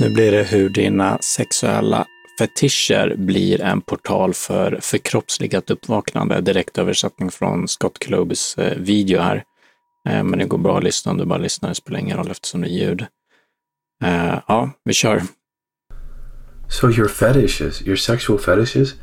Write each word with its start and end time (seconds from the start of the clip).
Nu 0.00 0.10
blir 0.10 0.32
det 0.32 0.42
hur 0.42 0.68
dina 0.68 1.18
sexuella 1.20 2.06
fetischer 2.38 3.14
blir 3.16 3.60
en 3.60 3.80
portal 3.80 4.34
för 4.34 4.78
förkroppsligat 4.82 5.70
uppvaknande. 5.70 6.40
Direktöversättning 6.40 7.30
från 7.30 7.68
Scott 7.68 7.98
Klobes 7.98 8.58
eh, 8.58 8.78
video 8.78 9.20
här. 9.20 9.44
Eh, 10.08 10.24
men 10.24 10.38
det 10.38 10.44
går 10.44 10.58
bra 10.58 10.78
att 10.78 10.84
lyssna 10.84 11.12
om 11.12 11.18
du 11.18 11.24
bara 11.24 11.38
lyssnar, 11.38 11.68
det 11.68 11.74
spelar 11.74 11.98
ingen 11.98 12.16
roll 12.16 12.30
eftersom 12.30 12.60
det 12.60 12.68
är 12.68 12.70
ljud. 12.70 13.06
Eh, 14.04 14.38
ja, 14.48 14.70
vi 14.84 14.92
kör. 14.92 15.22
So 16.68 16.90
your 16.90 17.08
fetishes, 17.08 17.82
your 17.82 17.96
sexual 17.96 18.38
fetishes, 18.38 18.94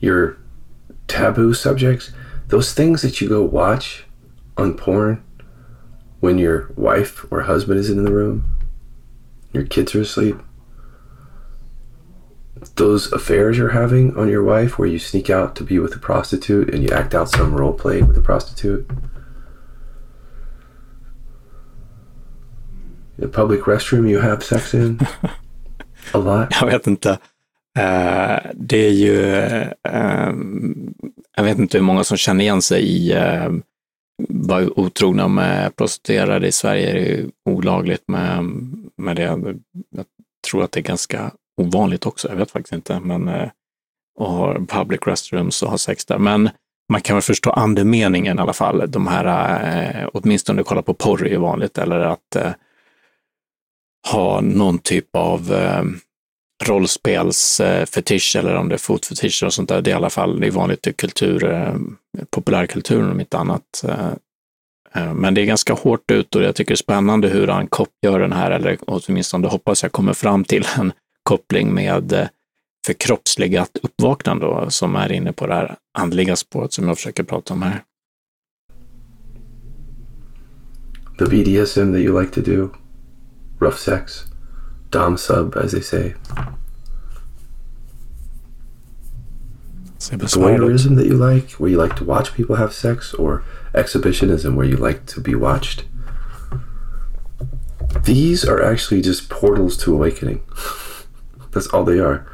your 0.00 0.36
taboo 1.06 1.54
subjects, 1.54 2.10
those 2.50 2.74
things 2.74 3.02
that 3.02 3.22
you 3.22 3.28
go 3.28 3.58
watch 3.58 4.04
on 4.56 4.74
porn 4.74 5.16
when 6.20 6.38
your 6.38 6.68
wife 6.76 7.26
or 7.30 7.42
husband 7.42 7.80
is 7.80 7.90
in 7.90 8.04
the 8.04 8.12
room, 8.12 8.44
your 9.52 9.64
kids 9.64 9.94
are 9.94 10.00
asleep, 10.00 10.36
those 12.76 13.12
affairs 13.12 13.58
you're 13.58 13.70
having 13.70 14.16
on 14.16 14.28
your 14.28 14.42
wife 14.42 14.78
where 14.78 14.88
you 14.88 14.98
sneak 14.98 15.30
out 15.30 15.56
to 15.56 15.64
be 15.64 15.78
with 15.78 15.94
a 15.94 15.98
prostitute 15.98 16.72
and 16.72 16.82
you 16.82 16.90
act 16.90 17.14
out 17.14 17.28
some 17.28 17.54
role 17.54 17.72
play 17.72 18.02
with 18.02 18.16
a 18.16 18.22
prostitute. 18.22 18.88
The 23.18 23.28
public 23.28 23.60
restroom 23.62 24.08
you 24.08 24.20
have 24.20 24.42
sex 24.42 24.74
in 24.74 25.00
a 26.14 26.18
lot. 26.18 26.48
Jag 26.60 26.66
vet 26.66 26.86
inte. 26.86 27.10
Uh, 27.78 28.50
det 28.54 28.76
är 28.76 28.90
ju, 28.90 29.20
uh, 29.88 30.34
jag 31.36 31.44
vet 31.44 31.58
inte 31.58 31.78
hur 31.78 31.84
många 31.84 32.04
som 32.04 32.16
känner 32.16 32.44
igen 32.44 32.62
sig 32.62 32.82
i 32.82 33.16
uh, 33.16 33.52
vara 34.28 34.68
otrogna 34.76 35.28
med 35.28 35.76
prostituerade. 35.76 36.46
I 36.46 36.52
Sverige 36.52 36.90
är 36.90 36.94
det 36.94 37.30
olagligt 37.50 38.08
med, 38.08 38.44
med 38.96 39.16
det. 39.16 39.22
Jag 39.90 40.04
tror 40.50 40.64
att 40.64 40.72
det 40.72 40.80
är 40.80 40.84
ganska 40.84 41.30
ovanligt 41.56 42.06
också. 42.06 42.28
Jag 42.28 42.36
vet 42.36 42.50
faktiskt 42.50 42.72
inte, 42.72 43.00
men 43.00 43.28
eh, 43.28 43.48
och 44.18 44.30
har 44.30 44.54
public 44.68 45.00
restrooms 45.06 45.62
och 45.62 45.70
har 45.70 45.76
sex 45.76 46.04
där. 46.04 46.18
Men 46.18 46.50
man 46.92 47.00
kan 47.00 47.16
väl 47.16 47.22
förstå 47.22 47.50
andemeningen 47.50 48.38
i 48.38 48.40
alla 48.40 48.52
fall. 48.52 48.90
De 48.90 49.06
här, 49.06 49.60
eh, 50.02 50.08
åtminstone 50.12 50.62
kolla 50.62 50.82
på 50.82 50.94
porr 50.94 51.26
är 51.26 51.30
ju 51.30 51.36
vanligt, 51.36 51.78
eller 51.78 52.00
att 52.00 52.36
eh, 52.36 52.52
ha 54.12 54.40
någon 54.40 54.78
typ 54.78 55.16
av 55.16 55.52
eh, 55.52 55.82
rollspelsfetisch 56.64 58.36
eller 58.36 58.54
om 58.54 58.68
det 58.68 58.74
är 58.74 58.78
fotfetisch 58.78 59.42
och 59.42 59.52
sånt 59.52 59.68
där. 59.68 59.82
Det 59.82 59.90
är 59.90 59.92
i 59.92 59.96
alla 59.96 60.10
fall 60.10 60.40
det 60.40 60.46
är 60.46 60.50
vanligt 60.50 60.86
i 60.86 60.92
kultur, 60.92 61.44
eh, 61.44 61.74
populärkulturen 62.30 63.10
om 63.10 63.20
inte 63.20 63.38
annat. 63.38 63.84
Eh, 63.88 64.12
eh, 64.94 65.14
men 65.14 65.34
det 65.34 65.40
är 65.40 65.46
ganska 65.46 65.72
hårt 65.72 66.10
ut 66.10 66.34
och 66.34 66.42
jag 66.42 66.54
tycker 66.54 66.70
det 66.70 66.74
är 66.74 66.76
spännande 66.76 67.28
hur 67.28 67.48
han 67.48 67.68
gör 68.02 68.20
den 68.20 68.32
här, 68.32 68.50
eller 68.50 68.78
åtminstone 68.86 69.48
hoppas 69.48 69.82
jag 69.82 69.92
kommer 69.92 70.12
fram 70.12 70.44
till 70.44 70.66
en 70.78 70.92
koppling 71.22 71.74
med 71.74 72.28
förkroppsligat 72.86 73.70
uppvaknande 73.82 74.46
då, 74.46 74.70
som 74.70 74.96
är 74.96 75.12
inne 75.12 75.32
på 75.32 75.46
det 75.46 75.54
här 75.54 75.76
andliga 75.98 76.36
spåret 76.36 76.72
som 76.72 76.88
jag 76.88 76.96
försöker 76.96 77.22
prata 77.22 77.54
om 77.54 77.62
här. 77.62 77.82
The 81.18 81.24
BDSM 81.24 81.92
that 81.92 82.00
you 82.00 82.20
like 82.20 82.34
to 82.34 82.40
do, 82.40 82.68
rough 83.60 83.76
sex, 83.76 84.31
dom 84.92 85.16
sub 85.16 85.56
as 85.56 85.72
they 85.72 85.80
say. 85.80 86.14
Voyeurism 89.98 90.96
that 90.96 91.06
you 91.06 91.14
like, 91.14 91.52
where 91.52 91.70
you 91.70 91.78
like 91.78 91.96
to 91.96 92.04
watch 92.04 92.34
people 92.34 92.56
have 92.56 92.72
sex, 92.72 93.14
or 93.14 93.44
exhibitionism 93.74 94.56
where 94.56 94.66
you 94.66 94.76
like 94.76 95.06
to 95.06 95.20
be 95.20 95.34
watched. 95.34 95.84
These 98.04 98.44
are 98.44 98.62
actually 98.62 99.00
just 99.00 99.28
portals 99.28 99.76
to 99.78 99.94
awakening. 99.94 100.42
That's 101.52 101.68
all 101.68 101.84
they 101.84 101.98
are. 101.98 102.26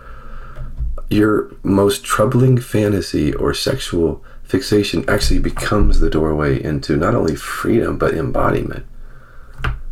Your 1.10 1.50
most 1.62 2.04
troubling 2.04 2.58
fantasy 2.58 3.34
or 3.34 3.52
sexual 3.54 4.24
fixation 4.44 5.04
actually 5.08 5.40
becomes 5.40 6.00
the 6.00 6.10
doorway 6.10 6.62
into 6.62 6.96
not 6.96 7.14
only 7.14 7.36
freedom 7.36 7.98
but 7.98 8.14
embodiment. 8.14 8.86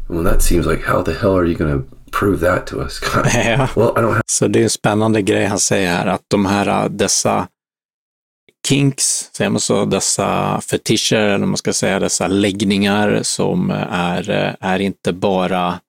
Well, 0.09 0.23
that 0.23 0.41
seems 0.41 0.67
like 0.67 0.83
how 0.83 1.03
the 1.03 1.15
hell 1.15 1.37
are 1.37 1.45
you 1.45 1.57
going 1.57 1.83
to 1.83 1.96
prove 2.11 2.47
that 2.47 2.67
to 2.67 2.77
us? 2.81 3.01
ja. 3.35 3.69
well. 3.77 4.21
Så 4.27 4.49
det 4.49 4.59
är 4.59 4.63
en 4.63 4.71
spännande 4.71 5.23
grej 5.23 5.45
han 5.45 5.59
säger 5.59 5.89
här, 5.89 6.07
att 6.07 6.23
de 6.29 6.47
här, 6.47 6.89
dessa 6.89 7.49
kinks, 8.69 9.31
säger 9.33 9.51
man 9.51 9.61
så, 9.61 9.85
dessa 9.85 10.61
fetischer, 10.61 11.17
eller 11.17 11.47
man 11.47 11.57
ska 11.57 11.73
säga 11.73 11.99
dessa 11.99 12.27
läggningar 12.27 13.21
som 13.23 13.71
är, 13.91 14.57
är 14.61 14.79
inte 14.79 15.13
bara, 15.13 15.81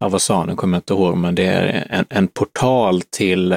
ja 0.00 0.08
vad 0.08 0.22
sa 0.22 0.38
han, 0.38 0.48
nu 0.48 0.54
kommer 0.54 0.76
jag 0.76 0.80
inte 0.80 0.92
ihåg, 0.92 1.16
men 1.16 1.34
det 1.34 1.46
är 1.46 1.86
en, 1.90 2.04
en 2.08 2.28
portal 2.28 3.02
till 3.02 3.56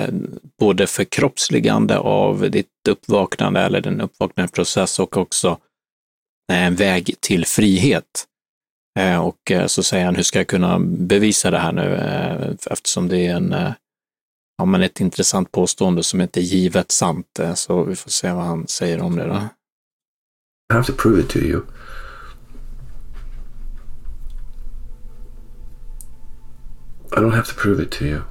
både 0.60 0.88
förkroppsligande 0.88 1.98
av 1.98 2.52
ditt 2.52 2.68
uppvaknande 2.90 3.60
eller 3.60 3.82
den 3.82 4.02
uppvaknande 4.02 4.52
process 4.52 5.00
och 5.00 5.18
också 5.18 5.58
en 6.52 6.76
väg 6.76 7.16
till 7.20 7.46
frihet. 7.46 8.26
Och 9.22 9.52
så 9.68 9.84
säger 9.84 10.06
han, 10.06 10.16
hur 10.16 10.24
ska 10.24 10.40
jag 10.40 10.48
kunna 10.48 10.80
bevisa 10.80 11.52
det 11.52 11.58
här 11.58 11.72
nu? 11.72 12.58
Eftersom 12.72 13.08
det 13.08 13.28
är 13.28 13.36
en 13.36 13.56
ja, 14.58 14.66
men 14.66 14.82
ett 14.82 15.00
intressant 15.00 15.52
påstående 15.52 16.04
som 16.04 16.22
inte 16.22 16.40
är 16.40 16.44
givet 16.44 16.92
sant. 16.92 17.40
Så 17.56 17.84
vi 17.84 17.96
får 17.96 18.10
se 18.10 18.32
vad 18.32 18.46
han 18.46 18.68
säger 18.68 19.02
om 19.02 19.16
det 19.16 19.26
då. 19.26 19.34
I 20.74 20.74
have 20.74 20.86
to 20.86 20.94
prove 20.94 21.20
it 21.20 21.30
to 21.30 21.40
you. 21.40 21.62
I 27.12 27.20
don't 27.20 27.36
have 27.36 27.48
to 27.48 27.56
prove 27.56 27.84
it 27.84 27.92
to 27.92 28.06
you. 28.06 28.22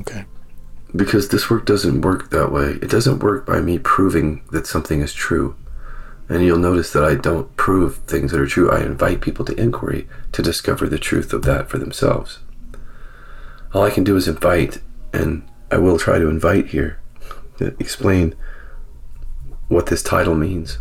Okay. 0.00 0.24
Because 0.92 1.28
this 1.28 1.50
work 1.50 1.66
doesn't 1.66 2.02
work 2.02 2.30
that 2.30 2.52
way. 2.52 2.78
It 2.82 2.90
doesn't 2.90 3.18
work 3.22 3.46
by 3.46 3.60
me 3.60 3.78
proving 3.78 4.42
that 4.52 4.66
something 4.66 5.02
is 5.02 5.14
true. 5.14 5.54
And 6.32 6.42
you'll 6.42 6.56
notice 6.58 6.92
that 6.92 7.04
I 7.04 7.14
don't 7.14 7.54
prove 7.58 7.98
things 8.06 8.32
that 8.32 8.40
are 8.40 8.46
true. 8.46 8.70
I 8.70 8.80
invite 8.80 9.20
people 9.20 9.44
to 9.44 9.60
inquiry 9.60 10.08
to 10.32 10.42
discover 10.42 10.88
the 10.88 10.98
truth 10.98 11.34
of 11.34 11.42
that 11.42 11.68
for 11.68 11.76
themselves. 11.76 12.38
All 13.74 13.82
I 13.82 13.90
can 13.90 14.02
do 14.02 14.16
is 14.16 14.26
invite 14.26 14.80
and 15.12 15.42
I 15.70 15.76
will 15.76 15.98
try 15.98 16.18
to 16.18 16.30
invite 16.30 16.68
here 16.68 16.98
to 17.58 17.74
explain 17.78 18.34
what 19.68 19.86
this 19.86 20.02
title 20.02 20.34
means. 20.34 20.78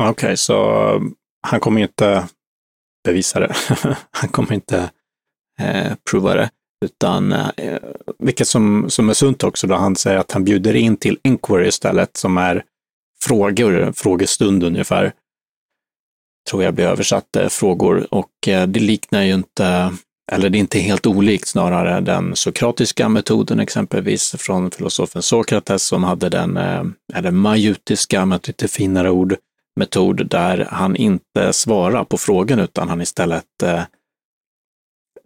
Okay, 0.00 0.36
så 0.36 0.86
um, 0.96 1.14
han 1.42 1.60
kommer 1.60 1.80
inte 1.80 2.28
bevisa 3.04 3.40
det. 3.40 3.54
han 4.10 4.28
kommer 4.28 4.52
inte 4.52 4.90
eh, 5.58 5.94
prova 6.10 6.34
det, 6.34 6.50
utan 6.84 7.32
eh, 7.32 7.78
vilket 8.18 8.48
som, 8.48 8.90
som 8.90 9.08
är 9.08 9.14
sunt 9.14 9.44
också 9.44 9.66
då 9.66 9.74
han 9.74 9.96
säger 9.96 10.18
att 10.18 10.32
han 10.32 10.44
bjuder 10.44 10.76
in 10.76 10.96
till 10.96 11.18
inquiry 11.22 11.68
istället, 11.68 12.16
som 12.16 12.38
är 12.38 12.64
frågor, 13.22 13.92
frågestund 13.96 14.64
ungefär 14.64 15.12
tror 16.50 16.64
jag 16.64 16.74
blir 16.74 16.84
översatt, 16.84 17.36
eh, 17.36 17.48
frågor. 17.48 18.06
Och 18.10 18.48
eh, 18.48 18.66
det 18.66 18.80
liknar 18.80 19.22
ju 19.22 19.34
inte, 19.34 19.92
eller 20.32 20.50
det 20.50 20.58
är 20.58 20.60
inte 20.60 20.78
helt 20.78 21.06
olikt 21.06 21.48
snarare 21.48 22.00
den 22.00 22.36
sokratiska 22.36 23.08
metoden 23.08 23.60
exempelvis 23.60 24.34
från 24.38 24.70
filosofen 24.70 25.22
Sokrates 25.22 25.82
som 25.82 26.04
hade 26.04 26.28
den, 26.28 26.56
eh, 26.56 26.84
eller 27.14 27.30
majutiska, 27.30 28.26
med 28.26 28.36
ett 28.36 28.46
lite 28.46 28.68
finare 28.68 29.10
ord, 29.10 29.36
metod 29.76 30.26
där 30.26 30.68
han 30.70 30.96
inte 30.96 31.52
svarar 31.52 32.04
på 32.04 32.18
frågan 32.18 32.58
utan 32.58 32.88
han 32.88 33.00
istället 33.00 33.62
eh, 33.62 33.82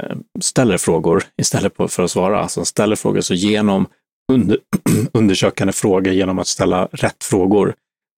Ehm, 0.02 0.22
ställer 0.40 0.78
frågor 0.78 1.24
istället 1.36 1.72
för 1.88 2.02
att 2.02 2.10
svara. 2.10 2.40
Alltså 2.40 2.64
ställer 2.64 2.96
frågor, 2.96 3.20
så 3.20 3.34
genom 3.34 3.86
under, 4.32 4.58
undersökande 5.12 5.72
frågor, 5.72 6.12
genom 6.12 6.38
att 6.38 6.46
ställa 6.46 6.88
rätt 6.92 7.24
frågor, 7.24 7.74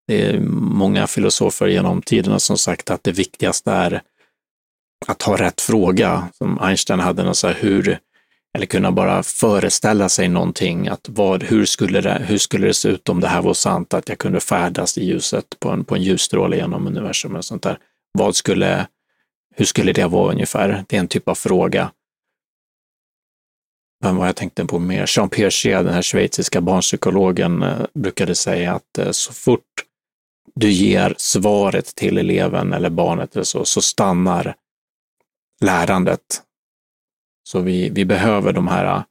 det 0.09 0.27
är 0.27 0.41
många 0.41 1.07
filosofer 1.07 1.67
genom 1.67 2.03
tiderna 2.03 2.39
som 2.39 2.59
sagt 2.59 2.91
att 2.91 3.05
det 3.05 3.13
viktigaste 3.13 3.71
är 3.71 4.03
att 5.07 5.23
ha 5.23 5.37
rätt 5.37 5.61
fråga. 5.61 6.29
Som 6.33 6.59
Einstein 6.61 7.01
hade 7.01 7.25
något 7.25 7.37
så 7.37 7.47
här, 7.47 7.55
hur, 7.55 7.99
eller 8.57 8.67
kunna 8.67 8.93
bara 8.93 9.23
föreställa 9.23 10.09
sig 10.09 10.29
någonting, 10.29 10.89
att 10.89 11.09
vad, 11.09 11.43
hur, 11.43 11.65
skulle 11.65 12.01
det, 12.01 12.23
hur 12.27 12.39
skulle 12.39 12.67
det 12.67 12.75
se 12.75 12.89
ut 12.89 13.09
om 13.09 13.21
det 13.21 13.29
här 13.29 13.43
var 13.43 13.55
sant, 13.55 13.95
att 13.95 14.09
jag 14.09 14.19
kunde 14.19 14.41
färdas 14.41 14.99
i 14.99 15.05
ljuset 15.05 15.45
på 15.61 15.71
en, 15.71 15.85
på 15.85 15.95
en 15.95 16.03
ljusstråle 16.03 16.57
genom 16.57 16.87
universum 16.87 17.37
och 17.37 17.45
sånt 17.45 17.63
där. 17.63 17.79
Vad 18.13 18.37
skulle, 18.37 18.87
hur 19.57 19.65
skulle 19.65 19.93
det 19.93 20.07
vara 20.07 20.33
ungefär? 20.33 20.85
Det 20.89 20.97
är 20.97 21.01
en 21.01 21.09
typ 21.09 21.29
av 21.29 21.35
fråga. 21.35 21.93
Vem 24.05 24.17
var 24.17 24.27
jag 24.27 24.37
tänkte 24.37 24.65
på 24.65 24.79
mer? 24.79 25.05
Jean 25.17 25.29
Piaget, 25.29 25.85
den 25.85 25.95
här 25.95 26.03
schweiziska 26.03 26.61
barnpsykologen, 26.61 27.63
eh, 27.63 27.87
brukade 27.95 28.35
säga 28.35 28.75
att 28.75 28.99
eh, 28.99 29.11
så 29.11 29.33
fort 29.33 29.63
du 30.55 30.71
ger 30.71 31.15
svaret 31.19 31.95
till 31.95 32.19
eleven 32.19 32.73
eller 32.73 32.91
barnet 32.91 33.35
eller 33.35 33.45
så, 33.45 33.65
så 33.65 33.83
stannar 33.83 34.55
lärandet. 35.61 36.43
Så 37.49 37.61
vi, 37.61 37.91
vi 37.91 38.05
behöver 38.05 38.53
de 38.53 38.69
här 38.69 38.97
eh, 38.97 39.03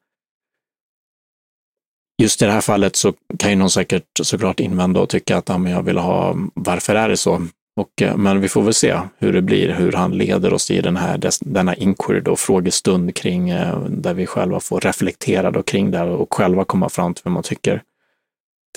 Just 2.21 2.41
i 2.41 2.45
det 2.45 2.51
här 2.51 2.61
fallet 2.61 2.95
så 2.95 3.13
kan 3.39 3.49
ju 3.49 3.55
någon 3.55 3.69
säkert 3.69 4.19
såklart 4.23 4.59
invända 4.59 4.99
och 4.99 5.09
tycka 5.09 5.37
att 5.37 5.49
ja, 5.49 5.57
men 5.57 5.71
jag 5.71 5.83
vill 5.83 5.97
ha, 5.97 6.35
varför 6.53 6.95
är 6.95 7.09
det 7.09 7.17
så? 7.17 7.47
Och, 7.75 8.01
eh, 8.01 8.17
men 8.17 8.41
vi 8.41 8.49
får 8.49 8.61
väl 8.61 8.73
se 8.73 8.99
hur 9.17 9.33
det 9.33 9.41
blir, 9.41 9.73
hur 9.73 9.91
han 9.91 10.11
leder 10.11 10.53
oss 10.53 10.71
i 10.71 10.81
den 10.81 10.97
här, 10.97 11.19
denna 11.39 11.75
inquiry, 11.75 12.19
då, 12.19 12.35
frågestund 12.35 13.15
kring 13.15 13.49
eh, 13.49 13.79
där 13.79 14.13
vi 14.13 14.25
själva 14.25 14.59
får 14.59 14.79
reflektera 14.79 15.51
då 15.51 15.63
kring 15.63 15.91
det 15.91 16.01
och 16.01 16.33
själva 16.33 16.65
komma 16.65 16.89
fram 16.89 17.13
till 17.13 17.21
vad 17.25 17.33
man 17.33 17.43
tycker. 17.43 17.81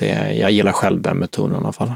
Det, 0.00 0.34
jag 0.34 0.50
gillar 0.50 0.72
själv 0.72 1.02
den 1.02 1.18
metoden 1.18 1.56
i 1.56 1.58
alla 1.58 1.72
fall. 1.72 1.92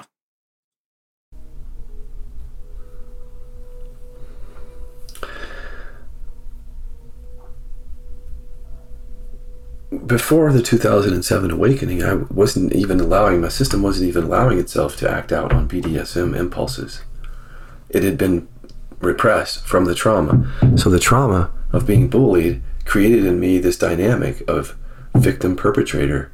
Before 10.07 10.53
the 10.53 10.63
2007 10.63 11.51
awakening, 11.51 12.03
I 12.03 12.15
wasn't 12.15 12.73
even 12.73 12.99
allowing, 12.99 13.41
my 13.41 13.49
system 13.49 13.83
wasn't 13.83 14.09
even 14.09 14.25
allowing 14.25 14.59
itself 14.59 14.97
to 14.97 15.11
act 15.11 15.33
out 15.33 15.53
on 15.53 15.69
BDSM 15.69 16.37
impulses. 16.37 17.03
It 17.91 18.03
had 18.03 18.17
been 18.17 18.49
repressed 19.01 19.67
from 19.67 19.85
the 19.85 19.95
trauma. 19.95 20.51
So 20.77 20.89
the 20.89 20.99
trauma 20.99 21.51
of 21.73 21.87
being 21.87 22.09
bullied 22.09 22.63
created 22.85 23.27
in 23.27 23.39
me 23.39 23.59
this 23.59 23.77
dynamic 23.77 24.43
of 24.49 24.77
victim 25.15 25.57
perpetrator, 25.57 26.33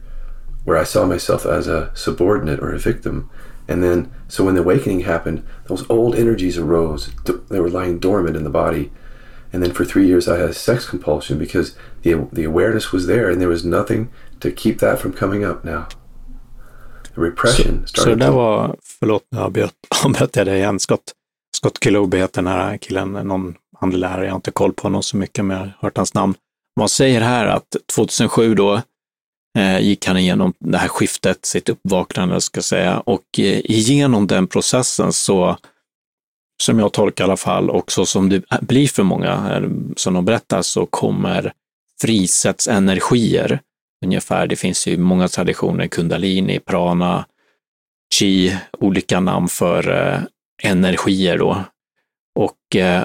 where 0.65 0.77
I 0.77 0.85
saw 0.85 1.05
myself 1.05 1.45
as 1.45 1.67
a 1.67 1.91
subordinate 1.95 2.61
or 2.61 2.73
a 2.73 2.79
victim. 2.79 3.29
And 3.67 3.83
then, 3.83 4.13
so 4.29 4.45
when 4.45 4.55
the 4.55 4.63
awakening 4.63 5.01
happened, 5.01 5.45
those 5.67 5.89
old 5.91 6.15
energies 6.15 6.57
arose. 6.57 7.11
They 7.25 7.61
were 7.61 7.71
lying 7.71 7.99
dormant 7.99 8.37
in 8.37 8.45
the 8.45 8.51
body 8.51 8.93
and 9.53 9.63
then 9.63 9.73
for 9.73 9.85
three 9.85 10.07
years, 10.07 10.29
I 10.29 10.39
had 10.39 10.51
a 10.51 10.55
sex 10.55 10.89
compulsion 10.89 11.39
because 11.39 11.77
the 12.15 12.37
the 12.37 12.47
awareness 12.47 12.93
was 12.93 13.07
there, 13.07 13.31
and 13.31 13.41
there 13.41 13.49
was 13.49 13.65
nothing 13.65 14.09
to 14.41 14.51
keep 14.57 14.79
that 14.79 15.01
from 15.01 15.13
coming 15.13 15.45
up. 15.45 15.65
Now, 15.65 15.85
the 17.15 17.21
repression. 17.21 17.83
Så, 17.87 18.03
så 18.03 18.09
det 18.09 18.17
där 18.17 18.31
var, 18.31 18.77
förlåt, 18.83 19.23
jag 19.31 19.43
avbröt 19.43 19.73
jag 20.37 20.47
dig 20.47 20.59
igen. 20.59 20.79
Scott, 20.79 21.13
Scott 21.57 21.85
Kiloby 21.85 22.19
heter 22.19 22.43
den 22.43 22.53
här 22.53 22.77
killen, 22.77 23.13
någon 23.13 23.55
andlig 23.81 23.99
lärare, 23.99 24.25
jag 24.25 24.33
har 24.33 24.37
inte 24.37 24.51
koll 24.51 24.73
på 24.73 24.83
honom 24.83 25.03
så 25.03 25.17
mycket, 25.17 25.45
men 25.45 25.57
jag 25.57 25.65
har 25.65 25.73
hört 25.81 25.97
hans 25.97 26.15
namn. 26.15 26.35
Man 26.79 26.89
säger 26.89 27.21
här 27.21 27.47
att 27.47 27.77
2007 27.95 28.55
då 28.55 28.83
eh, 29.59 29.81
gick 29.81 30.07
han 30.07 30.17
igenom 30.17 30.53
det 30.59 30.79
här 30.79 30.89
skiftet, 30.89 31.47
sitt 31.47 31.69
uppvaknande 31.69 32.41
ska 32.41 32.59
jag 32.59 32.65
säga, 32.65 33.01
och 33.01 33.25
eh, 33.39 33.61
igenom 33.65 34.27
den 34.27 34.47
processen 34.47 35.13
så 35.13 35.57
som 36.63 36.79
jag 36.79 36.93
tolkar 36.93 37.25
i 37.25 37.27
alla 37.27 37.37
fall, 37.37 37.71
och 37.71 37.93
så 37.93 38.07
som 38.07 38.29
det 38.29 38.43
blir 38.61 38.89
för 38.89 39.03
många, 39.03 39.63
som 39.97 40.15
de 40.15 40.25
berättar, 40.25 40.63
så 40.63 40.87
kommer 40.87 41.53
frisätts 42.03 42.69
energier 42.69 43.61
ungefär. 44.05 44.47
Det 44.47 44.57
finns 44.57 44.87
ju 44.87 44.99
många 44.99 45.29
traditioner, 45.29 45.87
kundalini, 45.87 46.61
prana, 46.61 47.27
chi, 48.15 48.59
olika 48.79 49.21
namn 49.21 49.49
för 49.49 49.91
eh, 49.91 50.21
energier 50.63 51.39
då. 51.39 51.65
Och 52.35 52.77
eh, 52.77 53.05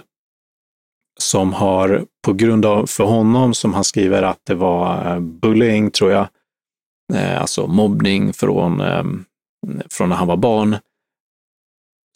som 1.20 1.54
har, 1.54 2.06
på 2.26 2.34
grund 2.34 2.66
av, 2.66 2.86
för 2.86 3.04
honom, 3.04 3.54
som 3.54 3.74
han 3.74 3.84
skriver 3.84 4.24
att 4.24 4.40
det 4.44 4.56
var 4.56 5.12
eh, 5.14 5.20
bullying, 5.20 5.92
tror 5.92 6.12
jag, 6.12 6.28
eh, 7.14 7.42
alltså 7.42 7.68
mobbning 7.68 8.34
från, 8.34 8.82
eh, 8.82 9.04
från 9.90 10.10
när 10.10 10.16
han 10.16 10.28
var 10.28 10.38
barn, 10.38 10.78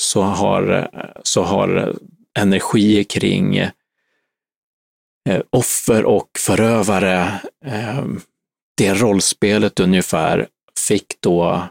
så 0.01 0.21
har, 0.21 0.89
så 1.23 1.43
har 1.43 1.95
energi 2.39 3.03
kring 3.03 3.57
eh, 3.57 3.69
Eh, 5.27 5.41
offer 5.49 6.05
och 6.05 6.29
förövare, 6.37 7.41
eh, 7.65 8.05
det 8.77 8.93
rollspelet 8.93 9.79
ungefär 9.79 10.47
fick 10.87 11.21
då, 11.21 11.67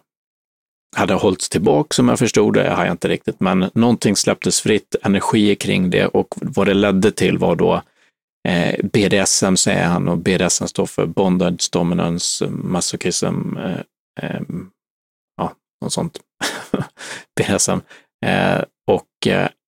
hade 0.97 1.15
hållits 1.15 1.49
tillbaka 1.49 1.95
som 1.95 2.09
jag 2.09 2.19
förstod 2.19 2.55
det, 2.55 2.71
har 2.71 2.85
jag 2.85 2.95
inte 2.95 3.09
riktigt, 3.09 3.41
men 3.41 3.71
någonting 3.75 4.17
släpptes 4.17 4.61
fritt, 4.61 4.95
energi 5.03 5.55
kring 5.57 5.91
det 5.91 6.07
och 6.07 6.35
vad 6.37 6.67
det 6.67 6.75
ledde 6.75 7.13
till 7.13 7.39
var 7.39 7.57
då 7.57 7.83
eh, 8.49 8.85
BDSM 8.85 9.57
säger 9.57 9.85
han 9.85 10.09
och 10.09 10.19
BDSM 10.19 10.67
står 10.67 10.87
för 10.87 11.07
Bondage, 11.07 11.69
Dominance, 11.73 12.47
Masochism, 12.51 13.57
eh, 13.57 13.81
eh, 14.23 14.41
ja, 15.37 15.53
något 15.81 15.93
sånt. 15.93 16.21
BDSM. 17.37 17.81
Eh, 18.27 18.63
och 18.87 19.07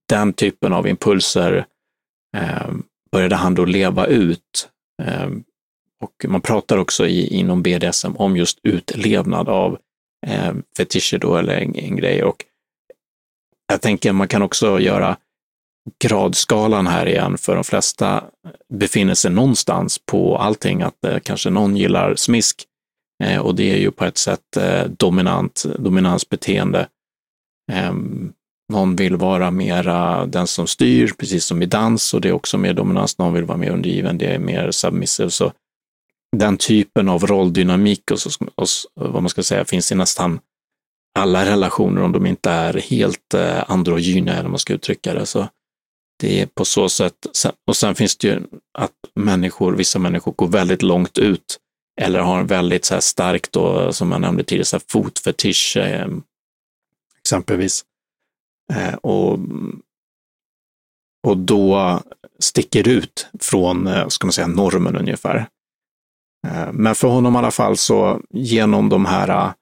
den 0.09 0.33
typen 0.33 0.73
av 0.73 0.89
impulser 0.89 1.67
började 3.11 3.37
han 3.37 3.55
då 3.55 3.65
leva 3.65 4.07
ut. 4.07 4.69
Eh, 5.03 5.29
och 6.01 6.25
man 6.29 6.41
pratar 6.41 6.79
också 6.79 7.07
i, 7.07 7.27
inom 7.27 7.63
BDSM 7.63 8.17
om 8.17 8.37
just 8.37 8.59
utlevnad 8.63 9.49
av 9.49 9.79
eh, 10.27 10.53
fetischer 10.77 11.19
då, 11.19 11.37
eller 11.37 11.57
en, 11.57 11.77
en 11.77 11.97
grej. 11.97 12.23
Och 12.23 12.45
jag 13.69 13.83
tänker 13.83 14.13
man 14.13 14.29
kan 14.29 14.43
också 14.43 14.81
göra 14.81 15.17
gradskalan 16.05 16.87
här 16.87 17.09
igen, 17.09 17.39
för 17.39 17.55
de 17.55 17.65
flesta 17.65 18.25
befinner 18.75 19.15
sig 19.15 19.31
någonstans 19.31 19.99
på 19.99 20.37
allting, 20.37 20.83
att 20.83 21.05
eh, 21.05 21.19
kanske 21.19 21.51
någon 21.51 21.77
gillar 21.77 22.15
smisk 22.15 22.65
eh, 23.25 23.39
och 23.39 23.55
det 23.55 23.73
är 23.73 23.79
ju 23.79 23.91
på 23.91 24.05
ett 24.05 24.19
sätt 24.19 24.57
eh, 24.57 24.85
dominant, 24.85 25.65
dominansbeteende. 25.79 26.89
Ehm, 27.73 28.33
någon 28.73 28.97
vill 28.97 29.17
vara 29.17 29.51
mera 29.51 30.27
den 30.27 30.47
som 30.47 30.67
styr, 30.67 31.13
precis 31.19 31.45
som 31.45 31.63
i 31.63 31.67
dans, 31.67 32.15
och 32.15 32.21
det 32.21 32.29
är 32.29 32.33
också 32.33 32.59
mer 32.59 32.75
dominans. 32.75 33.19
Någon 33.19 33.35
vill 33.35 33.45
vara 33.45 33.59
mer 33.59 33.71
undergiven, 33.71 34.19
det 34.19 34.27
är 34.27 34.39
mer 34.39 34.71
submissive. 34.71 35.31
Så 35.31 35.53
den 36.37 36.57
typen 36.57 37.09
av 37.09 37.27
rolldynamik 37.27 38.11
och, 38.11 38.21
så, 38.21 38.31
och 38.55 38.67
vad 38.95 39.23
man 39.23 39.29
ska 39.29 39.43
säga 39.43 39.65
finns 39.65 39.93
i 39.93 39.95
nästan 39.95 40.41
alla 41.19 41.45
relationer 41.45 42.03
om 42.03 42.13
de 42.13 42.27
inte 42.27 42.51
är 42.51 42.75
helt 42.75 43.35
eh, 43.35 43.71
androgyna, 43.71 44.37
eller 44.37 44.49
man 44.49 44.59
ska 44.59 44.75
uttrycka 44.75 45.15
det. 45.15 45.27
Så 45.27 45.49
det 46.21 46.41
är 46.41 46.47
på 46.47 46.65
så 46.65 46.89
sätt. 46.89 47.15
Och 47.67 47.77
sen 47.77 47.95
finns 47.95 48.17
det 48.17 48.29
ju 48.29 48.43
att 48.79 48.93
människor, 49.15 49.73
vissa 49.73 49.99
människor 49.99 50.33
går 50.33 50.49
väldigt 50.49 50.83
långt 50.83 51.19
ut 51.19 51.59
eller 52.01 52.21
har 52.21 52.41
en 52.41 52.47
väldigt 52.47 52.85
så 52.85 52.95
här 52.95 53.01
starkt, 53.01 53.53
då, 53.53 53.93
som 53.93 54.13
jag 54.13 54.21
nämnde 54.21 54.45
tidigare, 54.45 54.65
så 54.65 54.77
här 54.77 54.83
fotfetisch 54.89 55.77
eh, 55.77 56.09
exempelvis. 57.21 57.85
Eh, 58.73 58.95
och, 58.95 59.39
och 61.27 61.37
då 61.37 62.01
sticker 62.39 62.89
ut 62.89 63.27
från, 63.41 63.87
eh, 63.87 64.09
ska 64.09 64.27
man 64.27 64.33
säga, 64.33 64.47
normen 64.47 64.97
ungefär. 64.97 65.49
Eh, 66.47 66.73
men 66.73 66.95
för 66.95 67.09
honom 67.09 67.35
i 67.35 67.39
alla 67.39 67.51
fall 67.51 67.77
så 67.77 68.21
genom 68.31 68.89
de 68.89 69.07
här, 69.07 69.29
eh, 69.29 69.53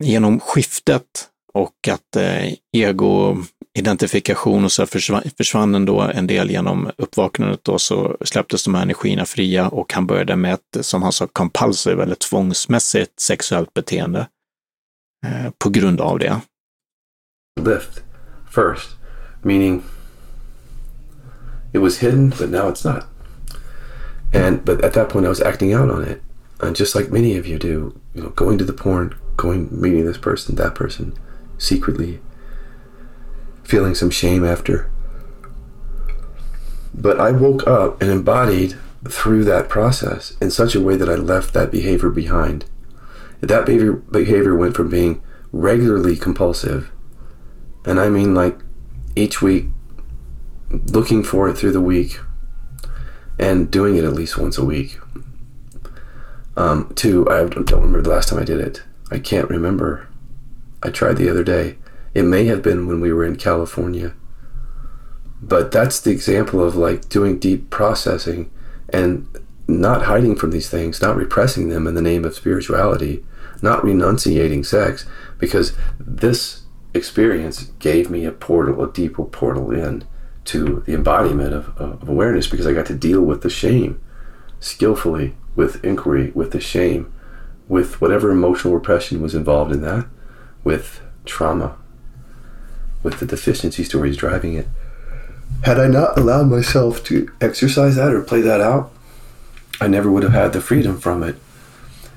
genom 0.00 0.40
skiftet 0.40 1.28
och 1.54 1.88
att 1.90 2.16
eh, 2.16 2.54
ego-identifikation 2.76 4.64
och 4.64 4.72
så 4.72 4.86
försvann, 4.86 5.22
försvann 5.36 5.74
ändå 5.74 6.00
en 6.00 6.26
del 6.26 6.50
genom 6.50 6.90
uppvaknandet 6.96 7.64
då 7.64 7.78
så 7.78 8.16
släpptes 8.24 8.64
de 8.64 8.74
här 8.74 8.82
energierna 8.82 9.24
fria 9.24 9.68
och 9.68 9.92
han 9.92 10.06
började 10.06 10.36
med 10.36 10.54
ett, 10.54 10.86
som 10.86 11.02
han 11.02 11.12
sa, 11.12 11.26
compulsive 11.26 12.02
eller 12.02 12.14
tvångsmässigt 12.14 13.20
sexuellt 13.20 13.74
beteende 13.74 14.28
på 15.58 15.70
grund 15.70 16.00
av 16.00 16.18
det. 16.18 16.40
Lift 17.62 18.02
first, 18.44 18.96
meaning 19.42 19.84
it 21.72 21.78
was 21.78 21.98
hidden, 21.98 22.30
but 22.30 22.48
now 22.48 22.68
it's 22.68 22.84
not. 22.84 23.06
And 24.32 24.64
but 24.64 24.82
at 24.84 24.94
that 24.94 25.08
point, 25.08 25.26
I 25.26 25.30
was 25.30 25.40
acting 25.40 25.72
out 25.72 25.90
on 25.90 26.02
it, 26.02 26.22
and 26.60 26.74
just 26.74 26.94
like 26.94 27.10
many 27.10 27.36
of 27.36 27.46
you 27.46 27.58
do, 27.58 28.00
you 28.14 28.22
know, 28.22 28.30
going 28.30 28.58
to 28.58 28.64
the 28.64 28.72
porn, 28.72 29.14
going 29.36 29.68
meeting 29.70 30.06
this 30.06 30.18
person, 30.18 30.54
that 30.56 30.74
person, 30.74 31.16
secretly, 31.58 32.20
feeling 33.62 33.94
some 33.94 34.10
shame 34.10 34.44
after. 34.44 34.90
But 36.94 37.20
I 37.20 37.30
woke 37.30 37.66
up 37.66 38.00
and 38.00 38.10
embodied 38.10 38.76
through 39.08 39.44
that 39.44 39.68
process 39.68 40.36
in 40.40 40.50
such 40.50 40.74
a 40.74 40.80
way 40.80 40.96
that 40.96 41.08
I 41.08 41.14
left 41.14 41.54
that 41.54 41.70
behavior 41.70 42.10
behind. 42.10 42.64
That 43.40 43.66
behavior, 43.66 43.92
behavior 43.94 44.54
went 44.54 44.76
from 44.76 44.88
being 44.88 45.22
regularly 45.52 46.16
compulsive 46.16 46.91
and 47.84 48.00
I 48.00 48.08
mean 48.08 48.34
like 48.34 48.58
each 49.16 49.42
week, 49.42 49.66
looking 50.70 51.22
for 51.22 51.48
it 51.48 51.54
through 51.54 51.72
the 51.72 51.80
week 51.80 52.18
and 53.38 53.70
doing 53.70 53.96
it 53.96 54.04
at 54.04 54.12
least 54.12 54.38
once 54.38 54.58
a 54.58 54.64
week. 54.64 54.98
Um, 56.56 56.92
two, 56.94 57.28
I 57.30 57.44
don't 57.44 57.70
remember 57.72 58.02
the 58.02 58.10
last 58.10 58.28
time 58.28 58.38
I 58.38 58.44
did 58.44 58.60
it. 58.60 58.82
I 59.10 59.18
can't 59.18 59.48
remember. 59.48 60.08
I 60.82 60.90
tried 60.90 61.16
the 61.16 61.30
other 61.30 61.44
day. 61.44 61.76
It 62.14 62.24
may 62.24 62.44
have 62.46 62.62
been 62.62 62.86
when 62.86 63.00
we 63.00 63.12
were 63.12 63.24
in 63.24 63.36
California. 63.36 64.14
But 65.40 65.72
that's 65.72 66.00
the 66.00 66.10
example 66.10 66.62
of 66.62 66.76
like 66.76 67.08
doing 67.08 67.38
deep 67.38 67.70
processing 67.70 68.50
and 68.90 69.26
not 69.66 70.04
hiding 70.04 70.36
from 70.36 70.50
these 70.50 70.68
things, 70.68 71.00
not 71.00 71.16
repressing 71.16 71.68
them 71.68 71.86
in 71.86 71.94
the 71.94 72.02
name 72.02 72.24
of 72.24 72.34
spirituality, 72.34 73.24
not 73.60 73.82
renunciating 73.84 74.64
sex, 74.64 75.06
because 75.38 75.74
this 75.98 76.61
experience 76.94 77.64
gave 77.78 78.10
me 78.10 78.24
a 78.24 78.32
portal, 78.32 78.82
a 78.84 78.92
deeper 78.92 79.24
portal 79.24 79.70
in 79.70 80.04
to 80.44 80.82
the 80.86 80.94
embodiment 80.94 81.54
of, 81.54 81.76
of 81.78 82.08
awareness 82.08 82.46
because 82.46 82.66
I 82.66 82.72
got 82.72 82.86
to 82.86 82.94
deal 82.94 83.22
with 83.22 83.42
the 83.42 83.50
shame 83.50 84.00
skillfully, 84.60 85.34
with 85.56 85.84
inquiry, 85.84 86.30
with 86.34 86.52
the 86.52 86.60
shame, 86.60 87.12
with 87.68 88.00
whatever 88.00 88.30
emotional 88.30 88.74
repression 88.74 89.20
was 89.20 89.34
involved 89.34 89.72
in 89.72 89.82
that, 89.82 90.06
with 90.64 91.00
trauma. 91.24 91.76
with 93.02 93.18
the 93.18 93.26
deficiency 93.26 93.82
stories 93.84 94.16
driving 94.16 94.54
it. 94.54 94.68
Had 95.62 95.78
I 95.78 95.88
not 95.88 96.18
allowed 96.18 96.48
myself 96.48 97.02
to 97.04 97.30
exercise 97.40 97.96
that 97.96 98.12
or 98.12 98.22
play 98.22 98.40
that 98.42 98.60
out, 98.60 98.92
I 99.80 99.88
never 99.88 100.10
would 100.10 100.22
have 100.22 100.32
had 100.32 100.52
the 100.52 100.60
freedom 100.60 100.98
from 100.98 101.22
it. 101.22 101.36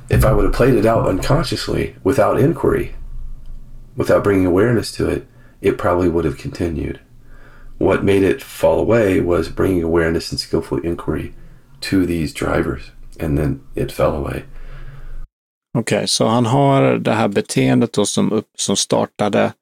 If 0.09 0.23
I 0.23 0.33
would 0.33 0.45
have 0.45 0.53
played 0.53 0.75
it 0.75 0.85
out 0.85 1.07
unconsciously 1.07 1.95
without 2.03 2.39
inquiry, 2.39 2.95
without 3.95 4.23
bringing 4.23 4.45
awareness 4.45 4.91
to 4.91 5.09
it, 5.09 5.27
it 5.61 5.77
probably 5.77 6.09
would 6.09 6.25
have 6.25 6.37
continued. 6.37 6.99
What 7.77 8.03
made 8.03 8.23
it 8.23 8.41
fall 8.41 8.79
away 8.79 9.21
was 9.21 9.49
bringing 9.49 9.83
awareness 9.83 10.31
and 10.31 10.39
skillful 10.39 10.79
inquiry 10.79 11.33
to 11.81 12.05
these 12.05 12.33
drivers, 12.33 12.91
and 13.19 13.37
then 13.37 13.61
it 13.75 13.91
fell 13.91 14.15
away. 14.15 14.43
Okej, 15.77 15.97
okay, 15.97 16.07
så 16.07 16.27
han 16.27 16.45
har 16.45 16.97
det 16.97 17.11
här 17.11 17.27
beteendet 17.27 17.93
då 17.93 18.05
som, 18.05 18.31
upp, 18.31 18.47
som 18.57 18.75
startade 18.75 19.53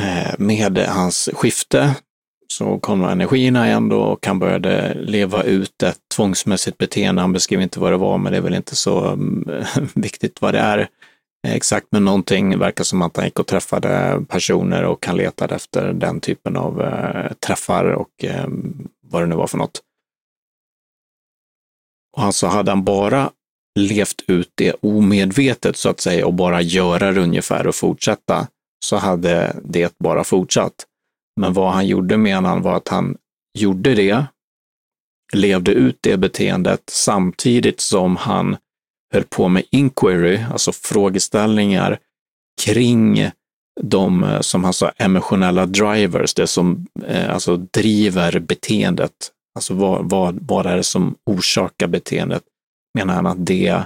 eh, 0.00 0.34
med 0.38 0.78
hans 0.78 1.28
skifte. 1.32 1.94
Så 2.48 2.78
kom 2.78 3.04
energierna 3.04 3.66
igen 3.66 3.88
då 3.88 4.00
och 4.00 4.26
han 4.26 4.38
började 4.38 4.94
leva 4.94 5.42
ut 5.42 5.82
ett 5.82 5.98
tvångsmässigt 6.14 6.78
beteende. 6.78 7.22
Han 7.22 7.32
beskrev 7.32 7.60
inte 7.60 7.80
vad 7.80 7.92
det 7.92 7.96
var, 7.96 8.18
men 8.18 8.32
det 8.32 8.38
är 8.38 8.42
väl 8.42 8.54
inte 8.54 8.76
så 8.76 9.06
mm, 9.06 9.64
viktigt 9.94 10.40
vad 10.40 10.54
det 10.54 10.60
är 10.60 10.78
eh, 10.78 10.86
exakt. 11.48 11.86
Men 11.90 12.04
någonting 12.04 12.58
verkar 12.58 12.84
som 12.84 13.02
att 13.02 13.16
han 13.16 13.24
gick 13.24 13.38
och 13.38 13.46
träffade 13.46 14.24
personer 14.28 14.84
och 14.84 15.06
han 15.06 15.16
letade 15.16 15.54
efter 15.54 15.92
den 15.92 16.20
typen 16.20 16.56
av 16.56 16.82
eh, 16.82 17.32
träffar 17.32 17.84
och 17.84 18.24
eh, 18.24 18.48
vad 19.00 19.22
det 19.22 19.26
nu 19.26 19.34
var 19.34 19.46
för 19.46 19.58
något. 19.58 19.82
Och 22.16 22.22
alltså 22.22 22.46
hade 22.46 22.70
han 22.70 22.84
bara 22.84 23.30
levt 23.78 24.22
ut 24.26 24.52
det 24.54 24.72
omedvetet 24.72 25.76
så 25.76 25.88
att 25.88 26.00
säga 26.00 26.26
och 26.26 26.34
bara 26.34 26.60
göra 26.60 27.12
det 27.12 27.20
ungefär 27.20 27.66
och 27.66 27.74
fortsätta, 27.74 28.48
så 28.84 28.96
hade 28.96 29.56
det 29.64 29.98
bara 29.98 30.24
fortsatt. 30.24 30.86
Men 31.40 31.52
vad 31.52 31.72
han 31.72 31.86
gjorde 31.86 32.16
menar 32.16 32.48
han 32.48 32.62
var 32.62 32.76
att 32.76 32.88
han 32.88 33.16
gjorde 33.58 33.94
det, 33.94 34.24
levde 35.34 35.72
ut 35.72 35.98
det 36.00 36.16
beteendet 36.16 36.82
samtidigt 36.90 37.80
som 37.80 38.16
han 38.16 38.56
höll 39.12 39.24
på 39.24 39.48
med 39.48 39.62
inquiry, 39.70 40.44
alltså 40.52 40.72
frågeställningar 40.72 41.98
kring 42.62 43.30
de, 43.80 44.24
eh, 44.24 44.40
som 44.40 44.64
han 44.64 44.72
sa, 44.72 44.92
emotionella 44.96 45.66
drivers, 45.66 46.34
det 46.34 46.46
som 46.46 46.86
eh, 47.06 47.34
alltså 47.34 47.56
driver 47.56 48.38
beteendet. 48.38 49.12
Alltså 49.54 49.74
vad, 49.74 50.10
vad, 50.10 50.38
vad 50.48 50.66
är 50.66 50.76
det 50.76 50.82
som 50.82 51.14
orsakar 51.26 51.86
beteendet? 51.86 52.42
menar 52.94 53.14
han 53.14 53.26
att 53.26 53.46
det 53.46 53.84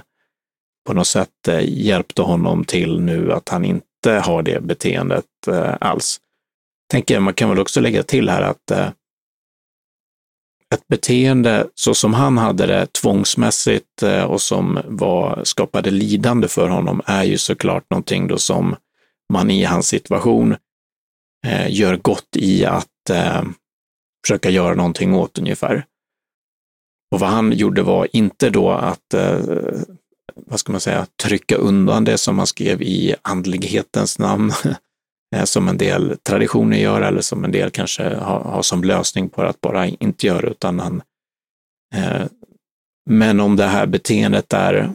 på 0.87 0.93
något 0.93 1.07
sätt 1.07 1.47
eh, 1.47 1.61
hjälpte 1.63 2.21
honom 2.21 2.65
till 2.65 2.99
nu 2.99 3.31
att 3.31 3.49
han 3.49 3.65
inte 3.65 4.11
har 4.23 4.43
det 4.43 4.63
beteendet 4.63 5.25
eh, 5.47 5.75
alls. 5.81 6.19
Tänker 6.91 7.19
man 7.19 7.33
kan 7.33 7.49
väl 7.49 7.59
också 7.59 7.81
lägga 7.81 8.03
till 8.03 8.29
här 8.29 8.41
att 8.41 8.71
eh, 8.71 8.89
ett 10.73 10.87
beteende 10.87 11.67
så 11.75 11.93
som 11.93 12.13
han 12.13 12.37
hade 12.37 12.65
det 12.65 12.93
tvångsmässigt 12.93 14.03
eh, 14.03 14.23
och 14.23 14.41
som 14.41 14.79
var, 14.85 15.41
skapade 15.43 15.91
lidande 15.91 16.47
för 16.47 16.69
honom 16.69 17.01
är 17.05 17.23
ju 17.23 17.37
såklart 17.37 17.89
någonting 17.89 18.27
då 18.27 18.37
som 18.37 18.75
man 19.33 19.51
i 19.51 19.63
hans 19.63 19.87
situation 19.87 20.55
eh, 21.45 21.71
gör 21.73 21.97
gott 21.97 22.35
i 22.35 22.65
att 22.65 23.09
eh, 23.09 23.43
försöka 24.25 24.49
göra 24.49 24.75
någonting 24.75 25.15
åt 25.15 25.37
ungefär. 25.37 25.85
Och 27.11 27.19
vad 27.19 27.29
han 27.29 27.51
gjorde 27.51 27.81
var 27.81 28.07
inte 28.13 28.49
då 28.49 28.71
att, 28.71 29.13
eh, 29.13 29.39
vad 30.35 30.59
ska 30.59 30.71
man 30.71 30.81
säga, 30.81 31.07
trycka 31.23 31.55
undan 31.55 32.03
det 32.03 32.17
som 32.17 32.37
han 32.37 32.47
skrev 32.47 32.81
i 32.81 33.15
andlighetens 33.21 34.19
namn, 34.19 34.51
Eh, 35.35 35.43
som 35.43 35.67
en 35.67 35.77
del 35.77 36.17
traditioner 36.23 36.77
gör 36.77 37.01
eller 37.01 37.21
som 37.21 37.43
en 37.43 37.51
del 37.51 37.69
kanske 37.69 38.03
har, 38.03 38.39
har 38.39 38.61
som 38.61 38.83
lösning 38.83 39.29
på 39.29 39.41
att 39.41 39.61
bara 39.61 39.87
inte 39.87 40.27
göra, 40.27 40.47
utan 40.47 40.79
han 40.79 41.01
eh, 41.95 42.25
men 43.09 43.39
om 43.39 43.55
det 43.55 43.65
här 43.65 43.87
beteendet 43.87 44.53
är 44.53 44.91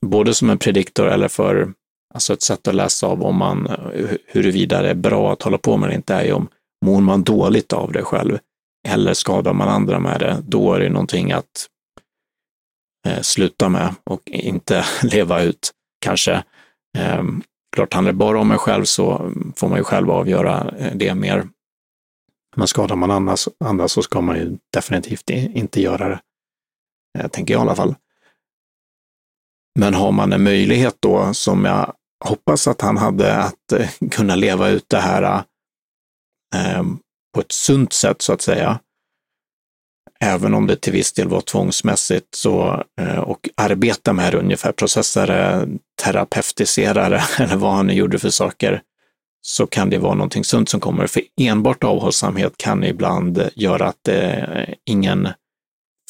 både 0.00 0.34
som 0.34 0.50
en 0.50 0.58
prediktor 0.58 1.08
eller 1.08 1.28
för 1.28 1.72
alltså 2.14 2.32
ett 2.32 2.42
sätt 2.42 2.68
att 2.68 2.74
läsa 2.74 3.06
av 3.06 3.22
om 3.22 3.36
man, 3.36 3.66
eh, 3.66 4.10
huruvida 4.26 4.82
det 4.82 4.90
är 4.90 4.94
bra 4.94 5.32
att 5.32 5.42
hålla 5.42 5.58
på 5.58 5.76
med 5.76 5.90
det 5.90 5.94
inte, 5.94 6.14
är 6.14 6.24
ju 6.24 6.32
om 6.32 6.48
mår 6.84 7.00
man 7.00 7.22
dåligt 7.22 7.72
av 7.72 7.92
det 7.92 8.02
själv 8.02 8.38
eller 8.88 9.14
skadar 9.14 9.52
man 9.52 9.68
andra 9.68 10.00
med 10.00 10.20
det, 10.20 10.42
då 10.46 10.74
är 10.74 10.80
det 10.80 10.88
någonting 10.88 11.32
att 11.32 11.68
eh, 13.08 13.20
sluta 13.20 13.68
med 13.68 13.94
och 14.04 14.30
inte 14.30 14.84
leva 15.02 15.42
ut 15.42 15.70
kanske. 16.00 16.44
Eh, 16.98 17.22
klart, 17.76 17.94
handlar 17.94 18.12
det 18.12 18.18
bara 18.18 18.40
om 18.40 18.50
en 18.50 18.58
själv 18.58 18.84
så 18.84 19.32
får 19.56 19.68
man 19.68 19.78
ju 19.78 19.84
själv 19.84 20.10
avgöra 20.10 20.74
eh, 20.78 20.92
det 20.94 21.14
mer. 21.14 21.48
Men 22.56 22.68
skadar 22.68 22.96
man 22.96 23.10
andra, 23.10 23.36
andra 23.64 23.88
så 23.88 24.02
ska 24.02 24.20
man 24.20 24.36
ju 24.36 24.58
definitivt 24.72 25.30
inte 25.30 25.80
göra 25.80 26.08
det, 26.08 26.20
eh, 27.18 27.28
tänker 27.28 27.54
jag 27.54 27.60
i 27.60 27.62
alla 27.62 27.76
fall. 27.76 27.94
Men 29.78 29.94
har 29.94 30.12
man 30.12 30.32
en 30.32 30.42
möjlighet 30.42 30.96
då, 31.00 31.34
som 31.34 31.64
jag 31.64 31.92
hoppas 32.24 32.68
att 32.68 32.80
han 32.80 32.96
hade, 32.96 33.36
att 33.36 33.72
eh, 33.72 33.88
kunna 34.10 34.36
leva 34.36 34.68
ut 34.68 34.84
det 34.88 35.00
här 35.00 35.44
eh, 36.54 36.82
på 37.34 37.40
ett 37.40 37.52
sunt 37.52 37.92
sätt 37.92 38.22
så 38.22 38.32
att 38.32 38.42
säga, 38.42 38.80
även 40.20 40.54
om 40.54 40.66
det 40.66 40.76
till 40.76 40.92
viss 40.92 41.12
del 41.12 41.28
var 41.28 41.40
tvångsmässigt, 41.40 42.34
så, 42.34 42.84
eh, 43.00 43.18
och 43.18 43.48
arbeta 43.56 44.12
med 44.12 44.32
det 44.32 44.38
ungefär, 44.38 44.72
processare, 44.72 45.68
terapeutiserare 46.02 47.22
eller 47.38 47.56
vad 47.56 47.72
han 47.72 47.86
nu 47.86 47.92
gjorde 47.92 48.18
för 48.18 48.30
saker, 48.30 48.82
så 49.42 49.66
kan 49.66 49.90
det 49.90 49.98
vara 49.98 50.14
någonting 50.14 50.44
sunt 50.44 50.68
som 50.68 50.80
kommer. 50.80 51.06
För 51.06 51.22
enbart 51.40 51.84
avhållsamhet 51.84 52.54
kan 52.56 52.84
ibland 52.84 53.48
göra 53.54 53.86
att 53.86 54.04
det, 54.04 54.74
ingen 54.84 55.28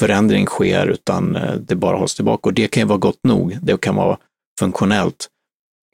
förändring 0.01 0.47
sker, 0.47 0.87
utan 0.87 1.37
eh, 1.37 1.55
det 1.55 1.75
bara 1.75 1.97
hålls 1.97 2.15
tillbaka. 2.15 2.49
Och 2.49 2.55
det 2.55 2.69
kan 2.69 2.81
ju 2.81 2.87
vara 2.87 2.99
gott 2.99 3.25
nog. 3.25 3.59
Det 3.63 3.81
kan 3.81 3.97
vara 3.97 4.19
funktionellt. 4.59 5.29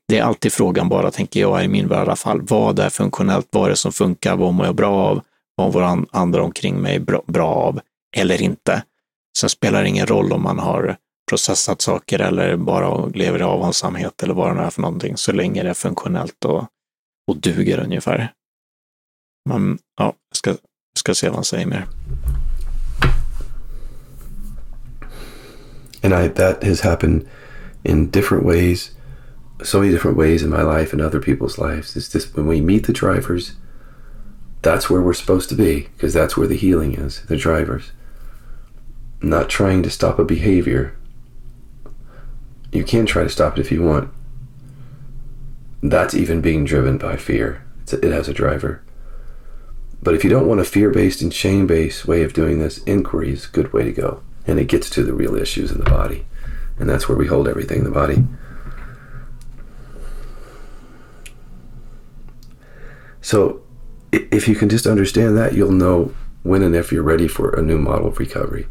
Det 0.09 0.19
är 0.19 0.23
alltid 0.23 0.53
frågan 0.53 0.89
bara, 0.89 1.11
tänker 1.11 1.41
jag, 1.41 1.65
i 1.65 1.69
min 1.69 1.89
värld 1.89 1.99
i 1.99 2.03
alla 2.03 2.17
fall. 2.17 2.41
Vad 2.43 2.79
är 2.79 2.89
funktionellt? 2.89 3.49
Vad 3.51 3.65
är 3.65 3.71
det 3.71 3.77
som 3.77 3.93
funkar? 3.93 4.37
Vad 4.37 4.55
mår 4.55 4.67
jag 4.67 4.75
bra 4.75 4.95
av? 4.95 5.21
Vad 5.55 5.75
mår 5.75 6.07
andra 6.11 6.43
omkring 6.43 6.81
mig 6.81 7.01
bra 7.27 7.47
av? 7.47 7.81
Eller 8.17 8.43
inte. 8.43 8.83
Sen 9.39 9.51
spelar 9.51 9.83
det 9.83 9.89
ingen 9.89 10.07
roll 10.07 10.33
om 10.33 10.43
man 10.43 10.59
har 10.59 10.97
processat 11.29 11.83
saker 11.83 12.19
eller 12.19 12.57
bara 12.57 13.07
lever 13.07 13.39
i 13.39 13.43
avhållsamhet 13.43 14.23
eller 14.23 14.35
vad 14.35 14.57
det 14.57 14.63
är 14.63 14.71
för 14.71 14.83
någonting, 14.83 15.17
så 15.17 15.33
länge 15.33 15.63
det 15.63 15.71
är 15.71 15.75
funktionellt 15.75 16.45
och, 16.45 16.67
och 17.29 17.37
duger 17.37 17.81
ungefär. 17.81 18.33
Men 19.49 19.79
ja, 19.99 20.15
jag 20.29 20.37
ska, 20.37 20.55
ska 20.99 21.15
se 21.15 21.29
vad 21.29 21.35
han 21.35 21.45
säger 21.45 21.67
mer. 21.67 21.87
And 26.05 26.25
I, 26.25 26.29
that 26.29 26.65
has 26.65 26.81
happened 26.81 27.29
in 27.85 28.11
different 28.11 28.45
ways 28.45 28.91
so 29.65 29.81
many 29.81 29.93
different 29.93 30.17
ways 30.17 30.43
in 30.43 30.51
my 30.51 30.63
life 30.63 30.93
and 30.93 31.01
other 31.01 31.21
people's 31.21 31.59
lives. 31.59 31.97
It's 31.97 32.09
just 32.09 32.37
when 32.37 32.47
we 32.47 32.61
meet 32.61 32.87
the 32.87 32.93
drivers, 32.93 33.53
that's 34.63 34.91
where 34.91 35.01
we're 35.01 35.15
supposed 35.15 35.49
to 35.51 35.55
be 35.55 35.89
because 35.95 36.15
that's 36.15 36.37
where 36.37 36.47
the 36.47 36.57
healing 36.57 36.95
is, 36.95 37.23
the 37.23 37.37
drivers. 37.37 37.93
Not 39.23 39.49
trying 39.49 39.83
to 39.85 39.91
stop 39.91 40.19
a 40.19 40.25
behavior. 40.25 40.97
You 42.73 42.83
can 42.83 43.07
try 43.07 43.23
to 43.23 43.29
stop 43.29 43.57
it 43.57 43.61
if 43.61 43.71
you 43.71 43.83
want. 43.83 44.13
That's 45.83 46.15
even 46.15 46.41
being 46.41 46.65
driven 46.65 46.99
by 46.99 47.17
fear. 47.17 47.65
A, 47.93 48.05
it 48.05 48.13
has 48.13 48.29
a 48.29 48.35
driver. 48.35 48.83
But 50.03 50.15
if 50.15 50.25
you 50.25 50.31
don't 50.31 50.49
want 50.49 50.61
a 50.61 50.65
fear 50.65 50.91
based 50.91 51.23
and 51.23 51.33
shame 51.33 51.67
based 51.67 52.07
way 52.07 52.23
of 52.23 52.33
doing 52.33 52.59
this, 52.59 52.83
inquiry 52.85 53.33
is 53.33 53.47
a 53.47 53.51
good 53.51 53.73
way 53.73 53.85
to 53.85 53.93
go. 53.93 54.23
And 54.47 54.59
it 54.59 54.67
gets 54.67 54.91
to 54.91 55.05
the 55.05 55.13
real 55.13 55.37
issues 55.37 55.71
in 55.71 55.79
the 55.79 55.89
body. 55.89 56.27
And 56.79 56.91
that's 56.91 57.09
where 57.09 57.19
we 57.19 57.29
hold 57.29 57.47
everything 57.47 57.79
in 57.79 57.85
the 57.85 57.91
body. 57.91 58.25
So 63.21 63.63
if 64.11 64.49
you 64.49 64.57
can 64.57 64.69
just 64.69 64.87
understand 64.87 65.37
that, 65.37 65.55
you'll 65.55 65.71
know 65.71 66.13
when 66.43 66.63
and 66.63 66.75
if 66.75 66.91
you're 66.91 67.05
ready 67.05 67.29
for 67.29 67.51
a 67.51 67.63
new 67.63 67.79
model 67.79 68.09
of 68.09 68.19
recovery. 68.19 68.67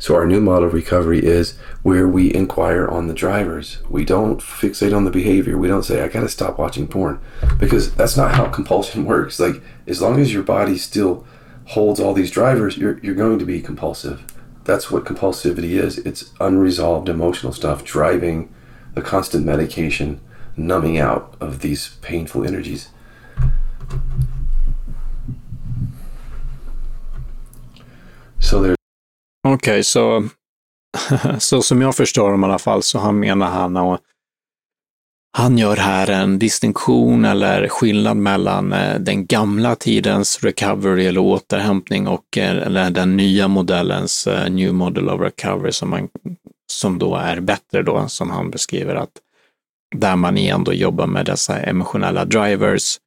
So 0.00 0.14
our 0.16 0.24
new 0.24 0.40
model 0.40 0.64
of 0.64 0.72
recovery 0.72 1.22
is 1.22 1.58
where 1.82 2.08
we 2.08 2.32
inquire 2.32 2.88
on 2.88 3.06
the 3.06 3.12
drivers. 3.12 3.78
We 3.90 4.06
don't 4.06 4.40
fixate 4.40 4.96
on 4.96 5.04
the 5.04 5.10
behavior. 5.10 5.58
We 5.58 5.68
don't 5.68 5.82
say, 5.82 6.02
I 6.02 6.08
got 6.08 6.20
to 6.20 6.28
stop 6.30 6.58
watching 6.58 6.88
porn 6.88 7.20
because 7.58 7.94
that's 7.94 8.16
not 8.16 8.34
how 8.34 8.46
compulsion 8.50 9.04
works. 9.04 9.38
Like 9.38 9.62
as 9.86 10.00
long 10.00 10.18
as 10.18 10.32
your 10.32 10.42
body 10.42 10.78
still 10.78 11.26
holds 11.66 12.00
all 12.00 12.14
these 12.14 12.30
drivers, 12.30 12.78
you're, 12.78 12.98
you're 13.00 13.14
going 13.14 13.38
to 13.40 13.44
be 13.44 13.60
compulsive. 13.60 14.24
That's 14.64 14.90
what 14.90 15.04
compulsivity 15.04 15.72
is. 15.72 15.98
It's 15.98 16.32
unresolved 16.40 17.10
emotional 17.10 17.52
stuff 17.52 17.84
driving 17.84 18.54
the 18.94 19.02
constant 19.02 19.44
medication, 19.44 20.22
numbing 20.56 20.96
out 20.96 21.36
of 21.40 21.60
these 21.60 21.96
painful 22.00 22.46
energies. 22.46 22.88
So 28.38 28.74
Okej, 29.48 29.54
okay, 29.54 29.82
så, 29.82 30.28
så 31.38 31.62
som 31.62 31.82
jag 31.82 31.96
förstår 31.96 32.30
dem 32.30 32.42
i 32.42 32.46
alla 32.46 32.58
fall 32.58 32.82
så 32.82 32.98
han 32.98 33.18
menar 33.20 33.46
han 33.50 33.76
och 33.76 33.98
han 35.32 35.58
gör 35.58 35.76
här 35.76 36.10
en 36.10 36.38
distinktion 36.38 37.24
eller 37.24 37.68
skillnad 37.68 38.16
mellan 38.16 38.72
eh, 38.72 38.98
den 38.98 39.26
gamla 39.26 39.76
tidens 39.76 40.44
recovery 40.44 41.06
eller 41.06 41.20
återhämtning 41.20 42.08
och 42.08 42.38
eh, 42.38 42.56
eller 42.56 42.90
den 42.90 43.16
nya 43.16 43.48
modellens 43.48 44.26
eh, 44.26 44.50
new 44.50 44.74
model 44.74 45.08
of 45.08 45.20
recovery 45.20 45.72
som, 45.72 45.90
man, 45.90 46.08
som 46.72 46.98
då 46.98 47.16
är 47.16 47.40
bättre 47.40 47.82
då, 47.82 48.08
som 48.08 48.30
han 48.30 48.50
beskriver 48.50 48.94
att 48.94 49.10
där 49.96 50.16
man 50.16 50.38
igen 50.38 50.64
då 50.64 50.72
jobbar 50.72 51.06
med 51.06 51.26
dessa 51.26 51.60
emotionella 51.60 52.24
drivers. 52.24 52.98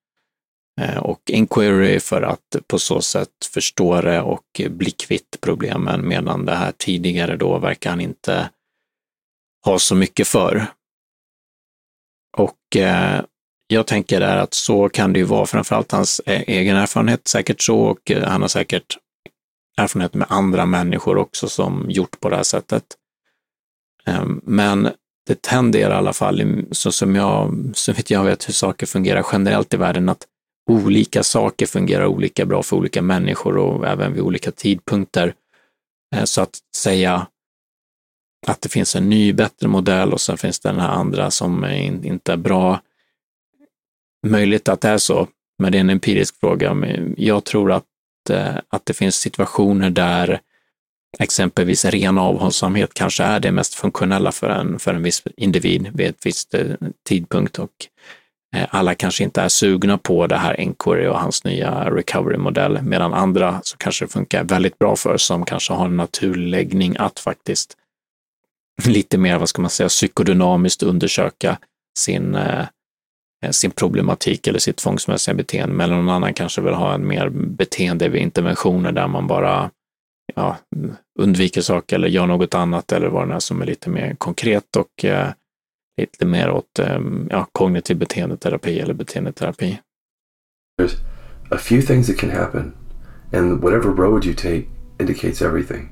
Eh, 0.81 0.97
och 0.97 1.21
inquiry 1.29 1.99
för 1.99 2.21
att 2.21 2.55
på 2.67 2.79
så 2.79 3.01
sätt 3.01 3.29
förstå 3.53 4.01
det 4.01 4.21
och 4.21 4.61
bli 4.69 4.91
kvitt 4.91 5.37
problemen, 5.41 6.07
medan 6.07 6.45
det 6.45 6.55
här 6.55 6.73
tidigare 6.77 7.35
då 7.37 7.59
verkar 7.59 7.89
han 7.89 8.01
inte 8.01 8.49
ha 9.65 9.79
så 9.79 9.95
mycket 9.95 10.27
för. 10.27 10.65
Och 12.37 12.75
eh, 12.75 13.21
jag 13.67 13.87
tänker 13.87 14.19
där 14.19 14.37
att 14.37 14.53
så 14.53 14.89
kan 14.89 15.13
det 15.13 15.19
ju 15.19 15.25
vara, 15.25 15.45
framförallt 15.45 15.91
hans 15.91 16.21
e-, 16.25 16.43
egen 16.47 16.77
erfarenhet, 16.77 17.27
säkert 17.27 17.61
så, 17.61 17.79
och 17.79 18.11
eh, 18.11 18.23
han 18.23 18.41
har 18.41 18.49
säkert 18.49 18.97
erfarenhet 19.77 20.13
med 20.13 20.27
andra 20.29 20.65
människor 20.65 21.17
också 21.17 21.49
som 21.49 21.85
gjort 21.89 22.19
på 22.19 22.29
det 22.29 22.35
här 22.35 22.43
sättet. 22.43 22.83
Ehm, 24.05 24.41
men 24.43 24.89
det 25.27 25.41
tenderar 25.41 25.93
i 25.93 25.97
alla 25.97 26.13
fall, 26.13 26.65
så 26.71 26.91
som 26.91 27.15
jag, 27.15 27.71
så 27.73 27.93
vet 27.93 28.09
jag 28.09 28.23
vet 28.23 28.47
hur 28.47 28.53
saker 28.53 28.85
fungerar 28.85 29.25
generellt 29.31 29.73
i 29.73 29.77
världen, 29.77 30.09
att 30.09 30.27
olika 30.71 31.23
saker 31.23 31.65
fungerar 31.65 32.05
olika 32.05 32.45
bra 32.45 32.63
för 32.63 32.75
olika 32.75 33.01
människor 33.01 33.57
och 33.57 33.87
även 33.87 34.13
vid 34.13 34.21
olika 34.21 34.51
tidpunkter. 34.51 35.33
Eh, 36.15 36.23
så 36.23 36.41
att 36.41 36.57
säga 36.75 37.27
att 38.47 38.61
det 38.61 38.69
finns 38.69 38.95
en 38.95 39.09
ny, 39.09 39.33
bättre 39.33 39.67
modell 39.67 40.13
och 40.13 40.21
sen 40.21 40.37
finns 40.37 40.59
det 40.59 40.69
den 40.69 40.79
här 40.79 40.89
andra 40.89 41.31
som 41.31 41.65
inte 42.03 42.33
är 42.33 42.37
bra. 42.37 42.81
Möjligt 44.27 44.69
att 44.69 44.81
det 44.81 44.89
är 44.89 44.97
så, 44.97 45.27
men 45.59 45.71
det 45.71 45.77
är 45.77 45.79
en 45.79 45.89
empirisk 45.89 46.39
fråga. 46.39 46.77
Jag 47.17 47.43
tror 47.43 47.71
att, 47.71 47.85
eh, 48.29 48.55
att 48.69 48.85
det 48.85 48.93
finns 48.93 49.15
situationer 49.15 49.89
där 49.89 50.39
exempelvis 51.19 51.85
ren 51.85 52.17
avhållsamhet 52.17 52.93
kanske 52.93 53.23
är 53.23 53.39
det 53.39 53.51
mest 53.51 53.73
funktionella 53.73 54.31
för 54.31 54.49
en, 54.49 54.79
för 54.79 54.93
en 54.93 55.03
viss 55.03 55.23
individ 55.37 55.89
vid 55.93 56.07
ett 56.07 56.25
visst 56.25 56.53
eh, 56.53 56.75
tidpunkt 57.07 57.59
och 57.59 57.71
Eh, 58.53 58.67
alla 58.69 58.95
kanske 58.95 59.23
inte 59.23 59.41
är 59.41 59.49
sugna 59.49 59.97
på 59.97 60.27
det 60.27 60.37
här 60.37 60.59
Enquiry 60.59 61.07
och 61.07 61.19
hans 61.19 61.43
nya 61.43 61.89
recovery-modell, 61.89 62.81
medan 62.81 63.13
andra 63.13 63.61
så 63.63 63.77
kanske 63.77 64.05
det 64.05 64.11
funkar 64.11 64.43
väldigt 64.43 64.79
bra 64.79 64.95
för, 64.95 65.17
som 65.17 65.45
kanske 65.45 65.73
har 65.73 65.85
en 65.85 65.97
naturlig 65.97 66.47
läggning 66.47 66.95
att 66.99 67.19
faktiskt 67.19 67.77
lite 68.85 69.17
mer, 69.17 69.37
vad 69.37 69.49
ska 69.49 69.61
man 69.61 69.71
säga, 69.71 69.89
psykodynamiskt 69.89 70.83
undersöka 70.83 71.57
sin, 71.99 72.35
eh, 72.35 72.65
sin 73.51 73.71
problematik 73.71 74.47
eller 74.47 74.59
sitt 74.59 74.77
tvångsmässiga 74.77 75.35
beteende, 75.35 75.75
Men 75.75 75.89
någon 75.89 76.09
annan 76.09 76.33
kanske 76.33 76.61
vill 76.61 76.73
ha 76.73 76.93
en 76.93 77.07
mer 77.07 77.29
beteende 77.29 78.09
vid 78.09 78.21
interventioner 78.21 78.91
där 78.91 79.07
man 79.07 79.27
bara 79.27 79.69
ja, 80.35 80.57
undviker 81.19 81.61
saker 81.61 81.95
eller 81.95 82.07
gör 82.07 82.27
något 82.27 82.53
annat 82.53 82.91
eller 82.91 83.07
vad 83.07 83.27
det 83.27 83.33
är 83.33 83.39
som 83.39 83.61
är 83.61 83.65
lite 83.65 83.89
mer 83.89 84.15
konkret 84.15 84.75
och 84.75 85.05
eh, 85.05 85.29
lite 85.97 86.25
mer 86.25 86.49
åt 86.49 86.79
um, 86.79 87.27
ja, 87.31 87.45
kognitiv 87.51 87.97
beteendeterapi 87.97 88.79
eller 88.79 88.93
beteendeterapi. 88.93 89.77
There's 90.77 90.97
a 91.51 91.57
few 91.57 91.81
things 91.81 92.07
that 92.07 92.17
can 92.17 92.29
happen 92.29 92.73
and 93.33 93.63
whatever 93.63 93.89
road 93.89 94.25
you 94.25 94.33
take 94.33 94.67
indicates 94.99 95.41
everything. 95.41 95.89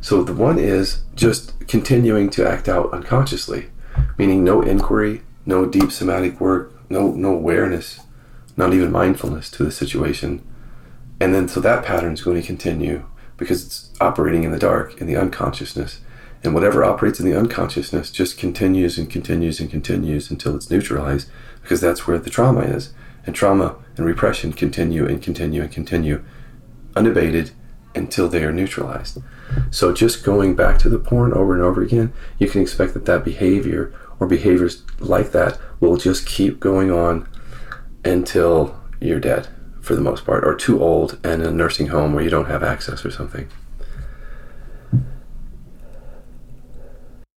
So 0.00 0.22
the 0.22 0.34
one 0.34 0.58
is 0.58 0.98
just 1.16 1.66
continuing 1.66 2.30
to 2.30 2.48
act 2.48 2.68
out 2.68 2.92
unconsciously, 2.92 3.70
meaning 4.18 4.44
no 4.44 4.62
inquiry, 4.62 5.22
no 5.46 5.66
deep 5.66 5.90
somatic 5.90 6.40
work, 6.40 6.72
no 6.90 7.12
no 7.12 7.34
awareness, 7.34 8.00
not 8.56 8.74
even 8.74 8.92
mindfulness 8.92 9.50
to 9.52 9.64
the 9.64 9.72
situation. 9.72 10.42
And 11.20 11.34
then 11.34 11.48
so 11.48 11.60
that 11.60 11.84
pattern 11.84 12.12
is 12.12 12.22
going 12.22 12.40
to 12.40 12.46
continue 12.46 13.04
because 13.36 13.64
it's 13.64 13.90
operating 14.00 14.44
in 14.44 14.52
the 14.52 14.58
dark 14.58 15.00
in 15.00 15.06
the 15.06 15.16
unconsciousness. 15.16 16.00
And 16.44 16.54
whatever 16.54 16.84
operates 16.84 17.18
in 17.18 17.26
the 17.28 17.36
unconsciousness 17.36 18.10
just 18.10 18.36
continues 18.36 18.98
and 18.98 19.08
continues 19.08 19.60
and 19.60 19.70
continues 19.70 20.30
until 20.30 20.54
it's 20.54 20.70
neutralized 20.70 21.30
because 21.62 21.80
that's 21.80 22.06
where 22.06 22.18
the 22.18 22.30
trauma 22.30 22.60
is. 22.60 22.92
And 23.26 23.34
trauma 23.34 23.76
and 23.96 24.04
repression 24.04 24.52
continue 24.52 25.06
and 25.06 25.22
continue 25.22 25.62
and 25.62 25.72
continue 25.72 26.22
unabated 26.94 27.52
until 27.94 28.28
they 28.28 28.44
are 28.44 28.52
neutralized. 28.52 29.22
So 29.70 29.92
just 29.92 30.24
going 30.24 30.54
back 30.54 30.78
to 30.80 30.90
the 30.90 30.98
porn 30.98 31.32
over 31.32 31.54
and 31.54 31.62
over 31.62 31.80
again, 31.80 32.12
you 32.38 32.48
can 32.48 32.60
expect 32.60 32.92
that 32.94 33.06
that 33.06 33.24
behavior 33.24 33.94
or 34.20 34.26
behaviors 34.26 34.82
like 34.98 35.32
that 35.32 35.58
will 35.80 35.96
just 35.96 36.26
keep 36.26 36.60
going 36.60 36.90
on 36.90 37.26
until 38.04 38.78
you're 39.00 39.20
dead 39.20 39.48
for 39.80 39.94
the 39.94 40.00
most 40.00 40.24
part 40.24 40.44
or 40.44 40.54
too 40.54 40.82
old 40.82 41.18
and 41.24 41.42
in 41.42 41.48
a 41.48 41.52
nursing 41.52 41.88
home 41.88 42.12
where 42.12 42.24
you 42.24 42.30
don't 42.30 42.46
have 42.46 42.62
access 42.62 43.04
or 43.04 43.10
something. 43.10 43.48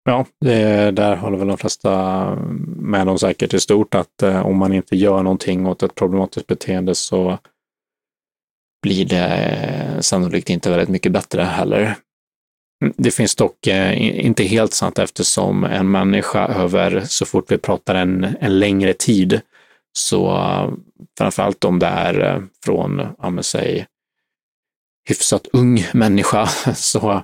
Ja, 0.08 0.26
det, 0.39 0.91
där 0.91 1.15
håller 1.15 1.38
väl 1.38 1.48
de 1.48 1.58
flesta 1.58 2.36
med 2.65 3.10
om 3.10 3.20
säkert 3.20 3.54
i 3.54 3.60
stort 3.60 3.96
att 3.96 4.24
eh, 4.24 4.46
om 4.46 4.58
man 4.58 4.74
inte 4.74 4.96
gör 4.96 5.24
någonting 5.24 5.65
åt 5.65 5.84
ett 5.84 5.96
problematiskt 5.96 6.48
beteende 6.48 6.96
så 6.96 7.38
blir 8.82 9.06
det 9.06 9.28
eh, 9.28 10.00
sannolikt 10.00 10.50
inte 10.50 10.70
väldigt 10.70 10.89
mycket 10.89 11.12
bättre 11.12 11.41
heller. 11.41 11.96
Mm, 12.82 12.94
det 12.98 13.12
finns 13.12 13.36
dock 13.36 13.68
eh, 13.68 14.26
inte 14.26 14.44
helt 14.44 14.74
sant 14.74 15.00
eftersom 15.00 15.63
en 15.63 15.91
människa 15.91 16.48
över, 16.48 17.04
så 17.06 17.26
fort 17.26 17.52
vi 17.52 17.58
pratar 17.58 17.96
en, 17.96 18.36
en 18.39 18.60
längre 18.60 18.94
tid, 18.94 19.41
så 19.98 20.39
framförallt 21.18 21.63
om 21.63 21.80
det 21.80 21.88
är 21.88 22.20
eh, 22.20 22.41
från, 22.65 23.08
ja 23.22 23.30
men 23.30 23.44
säg, 23.44 23.86
hyfsat 25.10 25.48
ung 25.54 25.88
människa, 25.94 26.46
så 26.76 27.24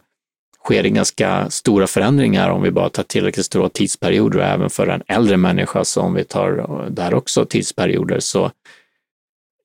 sker 0.63 0.84
det 0.84 0.89
ganska 0.89 1.50
stora 1.50 1.88
förändringar 1.88 2.50
om 2.50 2.62
vi 2.62 2.71
bara 2.71 2.89
tar 2.89 3.04
tillräckligt 3.04 3.45
stora 3.45 3.69
tidsperioder 3.69 4.39
och 4.39 4.45
även 4.45 4.69
för 4.69 4.88
en 4.88 5.04
äldre 5.08 5.38
människa, 5.38 5.84
så 5.84 6.02
om 6.02 6.13
vi 6.13 6.24
tar 6.24 6.86
där 6.89 7.13
också 7.13 7.45
tidsperioder, 7.45 8.19
så 8.19 8.52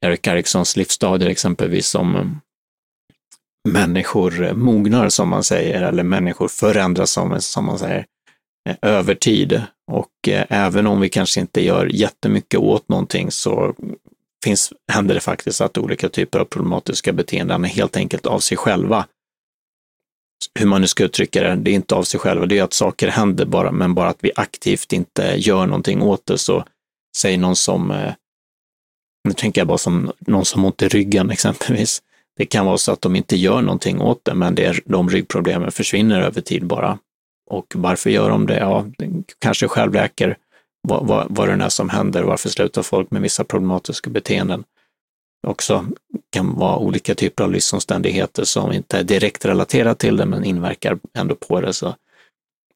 Erik 0.00 0.26
Eriksons 0.26 0.76
livsstadier 0.76 1.28
exempelvis 1.28 1.88
som 1.88 2.40
människor 3.68 4.52
mognar 4.54 5.08
som 5.08 5.28
man 5.28 5.44
säger, 5.44 5.82
eller 5.82 6.02
människor 6.02 6.48
förändras 6.48 7.10
som, 7.10 7.40
som 7.40 7.64
man 7.64 7.78
säger, 7.78 8.06
över 8.82 9.14
tid. 9.14 9.62
Och 9.92 10.28
eh, 10.28 10.44
även 10.48 10.86
om 10.86 11.00
vi 11.00 11.08
kanske 11.08 11.40
inte 11.40 11.64
gör 11.64 11.86
jättemycket 11.86 12.60
åt 12.60 12.88
någonting 12.88 13.30
så 13.30 13.74
finns, 14.44 14.72
händer 14.92 15.14
det 15.14 15.20
faktiskt 15.20 15.60
att 15.60 15.78
olika 15.78 16.08
typer 16.08 16.38
av 16.38 16.44
problematiska 16.44 17.12
beteenden 17.12 17.64
helt 17.64 17.96
enkelt 17.96 18.26
av 18.26 18.38
sig 18.38 18.56
själva 18.56 19.06
hur 20.58 20.66
man 20.66 20.80
nu 20.80 20.86
ska 20.86 21.04
uttrycka 21.04 21.42
det, 21.42 21.54
det 21.54 21.70
är 21.70 21.74
inte 21.74 21.94
av 21.94 22.02
sig 22.02 22.20
själva, 22.20 22.46
det 22.46 22.58
är 22.58 22.62
att 22.62 22.72
saker 22.72 23.08
händer 23.08 23.46
bara, 23.46 23.72
men 23.72 23.94
bara 23.94 24.08
att 24.08 24.18
vi 24.20 24.30
aktivt 24.36 24.92
inte 24.92 25.34
gör 25.36 25.66
någonting 25.66 26.02
åt 26.02 26.26
det. 26.26 26.38
Så 26.38 26.64
säg 27.16 27.36
någon 27.36 27.56
som, 27.56 27.90
eh, 27.90 28.12
nu 29.28 29.32
tänker 29.32 29.60
jag 29.60 29.68
bara 29.68 29.78
som 29.78 30.12
någon 30.18 30.44
som 30.44 30.60
har 30.60 30.66
ont 30.66 30.82
i 30.82 30.88
ryggen 30.88 31.30
exempelvis. 31.30 32.02
Det 32.36 32.46
kan 32.46 32.66
vara 32.66 32.78
så 32.78 32.92
att 32.92 33.00
de 33.00 33.16
inte 33.16 33.36
gör 33.36 33.62
någonting 33.62 34.00
åt 34.00 34.24
det, 34.24 34.34
men 34.34 34.54
det 34.54 34.64
är, 34.64 34.80
de 34.84 35.10
ryggproblemen 35.10 35.72
försvinner 35.72 36.20
över 36.20 36.40
tid 36.40 36.66
bara. 36.66 36.98
Och 37.50 37.66
varför 37.74 38.10
gör 38.10 38.30
de 38.30 38.46
det? 38.46 38.58
Ja, 38.58 38.86
kanske 39.38 39.68
självläker 39.68 40.36
vad, 40.82 41.06
vad, 41.06 41.26
vad 41.30 41.48
det 41.48 41.64
är 41.64 41.68
som 41.68 41.88
händer, 41.88 42.22
varför 42.22 42.48
slutar 42.48 42.82
folk 42.82 43.10
med 43.10 43.22
vissa 43.22 43.44
problematiska 43.44 44.10
beteenden 44.10 44.64
också 45.46 45.86
kan 46.30 46.54
vara 46.54 46.78
olika 46.78 47.14
typer 47.14 47.44
av 47.44 47.52
livsomständigheter 47.52 48.44
som 48.44 48.72
inte 48.72 48.98
är 48.98 49.04
direkt 49.04 49.44
relaterat 49.44 49.98
till 49.98 50.16
det 50.16 50.26
men 50.26 50.44
inverkar 50.44 50.98
ändå 51.18 51.34
på 51.34 51.60
det. 51.60 51.72
Så. 51.72 51.94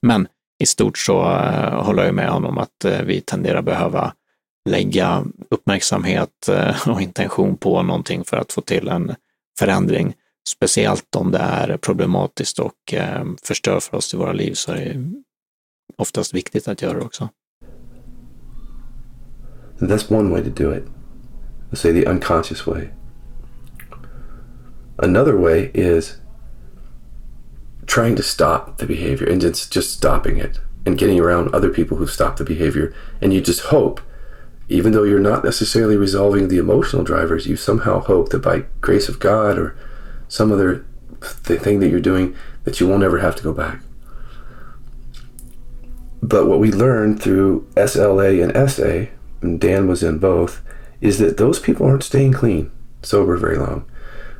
Men 0.02 0.28
i 0.58 0.66
stort 0.66 0.98
så 0.98 1.32
eh, 1.32 1.84
håller 1.84 2.04
jag 2.04 2.14
med 2.14 2.30
honom 2.30 2.58
att 2.58 2.84
eh, 2.84 3.02
vi 3.02 3.20
tenderar 3.20 3.62
behöva 3.62 4.14
lägga 4.68 5.24
uppmärksamhet 5.48 6.48
eh, 6.48 6.88
och 6.88 7.02
intention 7.02 7.56
på 7.56 7.82
någonting 7.82 8.24
för 8.24 8.36
att 8.36 8.52
få 8.52 8.60
till 8.60 8.88
en 8.88 9.14
förändring. 9.58 10.14
Speciellt 10.48 11.16
om 11.16 11.30
det 11.30 11.38
är 11.38 11.76
problematiskt 11.76 12.58
och 12.58 12.94
förstör 13.42 13.80
för 13.80 13.96
oss 13.96 14.14
i 14.14 14.16
våra 14.16 14.32
liv 14.32 14.52
så 14.52 14.72
är 14.72 14.76
det 14.76 15.22
oftast 15.96 16.34
viktigt 16.34 16.68
att 16.68 16.82
göra 16.82 16.98
det 16.98 17.04
också. 17.04 17.28
That's 19.78 20.12
one 20.18 20.30
way 20.30 20.42
to 20.42 20.50
do 20.62 20.76
it. 20.76 20.99
Let's 21.70 21.80
say 21.80 21.92
the 21.92 22.06
unconscious 22.06 22.66
way. 22.66 22.90
Another 24.98 25.38
way 25.38 25.70
is 25.72 26.18
trying 27.86 28.16
to 28.16 28.22
stop 28.22 28.78
the 28.78 28.86
behavior 28.86 29.26
and 29.26 29.40
just, 29.40 29.72
just 29.72 29.92
stopping 29.92 30.36
it 30.36 30.58
and 30.84 30.98
getting 30.98 31.18
around 31.18 31.52
other 31.54 31.70
people 31.70 31.96
who 31.96 32.06
stop 32.06 32.36
the 32.36 32.44
behavior. 32.44 32.94
And 33.20 33.32
you 33.32 33.40
just 33.40 33.62
hope, 33.66 34.00
even 34.68 34.92
though 34.92 35.04
you're 35.04 35.18
not 35.18 35.44
necessarily 35.44 35.96
resolving 35.96 36.48
the 36.48 36.58
emotional 36.58 37.02
drivers, 37.02 37.46
you 37.46 37.56
somehow 37.56 38.00
hope 38.00 38.30
that 38.30 38.40
by 38.40 38.64
grace 38.80 39.08
of 39.08 39.18
God 39.18 39.58
or 39.58 39.76
some 40.28 40.52
other 40.52 40.84
th- 41.46 41.60
thing 41.60 41.80
that 41.80 41.88
you're 41.88 42.00
doing, 42.00 42.36
that 42.64 42.80
you 42.80 42.86
won't 42.86 43.02
ever 43.02 43.18
have 43.18 43.36
to 43.36 43.42
go 43.42 43.52
back. 43.52 43.80
But 46.22 46.46
what 46.46 46.60
we 46.60 46.70
learned 46.70 47.22
through 47.22 47.66
SLA 47.74 48.42
and 48.42 48.70
SA, 48.70 49.10
and 49.40 49.60
Dan 49.60 49.88
was 49.88 50.02
in 50.02 50.18
both, 50.18 50.62
is 51.00 51.18
that 51.18 51.36
those 51.36 51.58
people 51.58 51.86
aren't 51.86 52.04
staying 52.04 52.32
clean, 52.32 52.70
sober 53.02 53.36
very 53.36 53.56
long. 53.56 53.84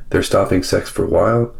They're 0.09 0.23
stopping 0.23 0.63
sex 0.63 0.89
for 0.89 1.05
a 1.05 1.09
while, 1.09 1.53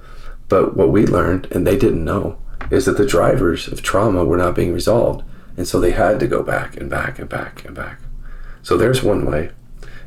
but 0.50 0.76
what 0.76 0.92
we 0.92 1.06
learned, 1.06 1.48
and 1.52 1.66
they 1.66 1.78
didn't 1.78 2.04
know, 2.04 2.38
is 2.72 2.86
that 2.86 2.98
the 2.98 3.06
drivers 3.06 3.68
of 3.68 3.82
trauma 3.82 4.26
were 4.26 4.38
not 4.38 4.56
being 4.56 4.74
resolved. 4.74 5.24
And 5.58 5.68
so 5.68 5.80
they 5.80 5.92
had 5.92 6.20
to 6.20 6.28
go 6.28 6.44
back 6.44 6.78
and 6.78 6.90
back 6.90 7.20
and 7.20 7.30
back 7.30 7.66
and 7.66 7.76
back. 7.76 8.00
So 8.64 8.78
there's 8.78 9.04
one 9.04 9.26
way 9.26 9.50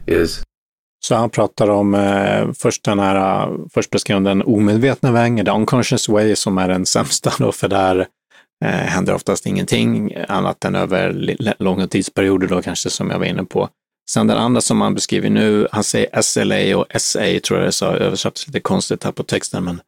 is 0.06 0.42
Så 1.04 1.14
han 1.14 1.30
pratar 1.30 1.70
om 1.70 1.94
eh, 1.94 2.52
först 2.54 2.84
den 2.84 2.98
här, 2.98 3.46
eh, 3.46 3.56
först 3.74 3.90
beskrev 3.90 4.22
den 4.22 4.42
omedvetna 4.42 5.12
vägen, 5.12 5.46
the 5.46 5.52
unconscious 5.52 6.08
way, 6.08 6.36
som 6.36 6.58
är 6.58 6.68
den 6.68 6.86
sämsta 6.86 7.32
då, 7.38 7.52
för 7.52 7.68
där 7.68 8.06
eh, 8.64 8.70
händer 8.70 9.14
oftast 9.14 9.46
ingenting 9.46 10.14
annat 10.28 10.64
än 10.64 10.74
över 10.74 11.36
långa 11.58 11.86
tidsperioder 11.86 12.46
då 12.46 12.62
kanske 12.62 12.90
som 12.90 13.10
jag 13.10 13.18
var 13.18 13.26
inne 13.26 13.44
på. 13.44 13.68
Sen 14.10 14.26
den 14.26 14.36
andra 14.36 14.60
som 14.60 14.80
han 14.80 14.94
beskriver 14.94 15.30
nu, 15.30 15.68
han 15.72 15.84
säger 15.84 16.22
SLA 16.22 16.78
och 16.78 16.86
SA 16.98 17.40
tror 17.44 17.58
jag 17.58 17.68
det 17.68 17.72
sa, 17.72 17.96
översatts 17.96 18.46
lite 18.46 18.60
konstigt 18.60 19.04
här 19.04 19.12
på 19.12 19.22
texten, 19.22 19.64
men 19.64 19.80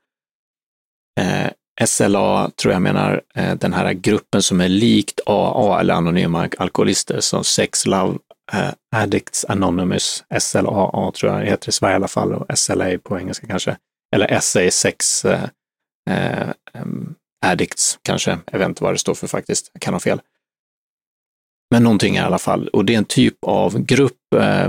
eh, 1.21 1.51
SLA 1.87 2.51
tror 2.51 2.73
jag 2.73 2.83
menar 2.83 3.23
eh, 3.35 3.55
den 3.55 3.73
här 3.73 3.93
gruppen 3.93 4.43
som 4.43 4.61
är 4.61 4.69
likt 4.69 5.21
AA 5.27 5.81
eller 5.81 5.95
anonyma 5.95 6.49
alkoholister, 6.59 7.21
som 7.21 7.45
Sex 7.45 7.87
Love 7.87 8.19
eh, 8.53 8.71
Addicts 8.97 9.45
Anonymous, 9.45 10.25
SLAA 10.39 11.13
tror 11.13 11.33
jag 11.33 11.41
det 11.41 11.51
heter 11.51 11.69
i 11.69 11.73
Sverige 11.73 11.93
i 11.93 11.97
alla 11.97 12.09
fall, 12.09 12.35
och 12.35 12.59
SLA 12.59 12.99
på 13.03 13.19
engelska 13.19 13.47
kanske, 13.47 13.77
eller 14.17 14.41
SA 14.41 14.71
Sex 14.71 15.25
eh, 15.25 15.45
eh, 16.11 16.49
Addicts 17.47 17.99
kanske, 18.03 18.39
jag 18.53 18.59
vet 18.59 18.69
inte 18.69 18.85
vad 18.85 18.95
det 18.95 18.99
står 18.99 19.15
för 19.15 19.27
faktiskt, 19.27 19.71
jag 19.73 19.83
kan 19.83 19.95
ha 19.95 20.01
fel. 20.01 20.21
Men 21.71 21.83
någonting 21.83 22.17
i 22.17 22.19
alla 22.19 22.39
fall, 22.39 22.69
och 22.69 22.85
det 22.85 22.95
är 22.95 22.99
en 22.99 23.05
typ 23.05 23.45
av 23.47 23.79
grupp 23.79 24.35
eh, 24.37 24.69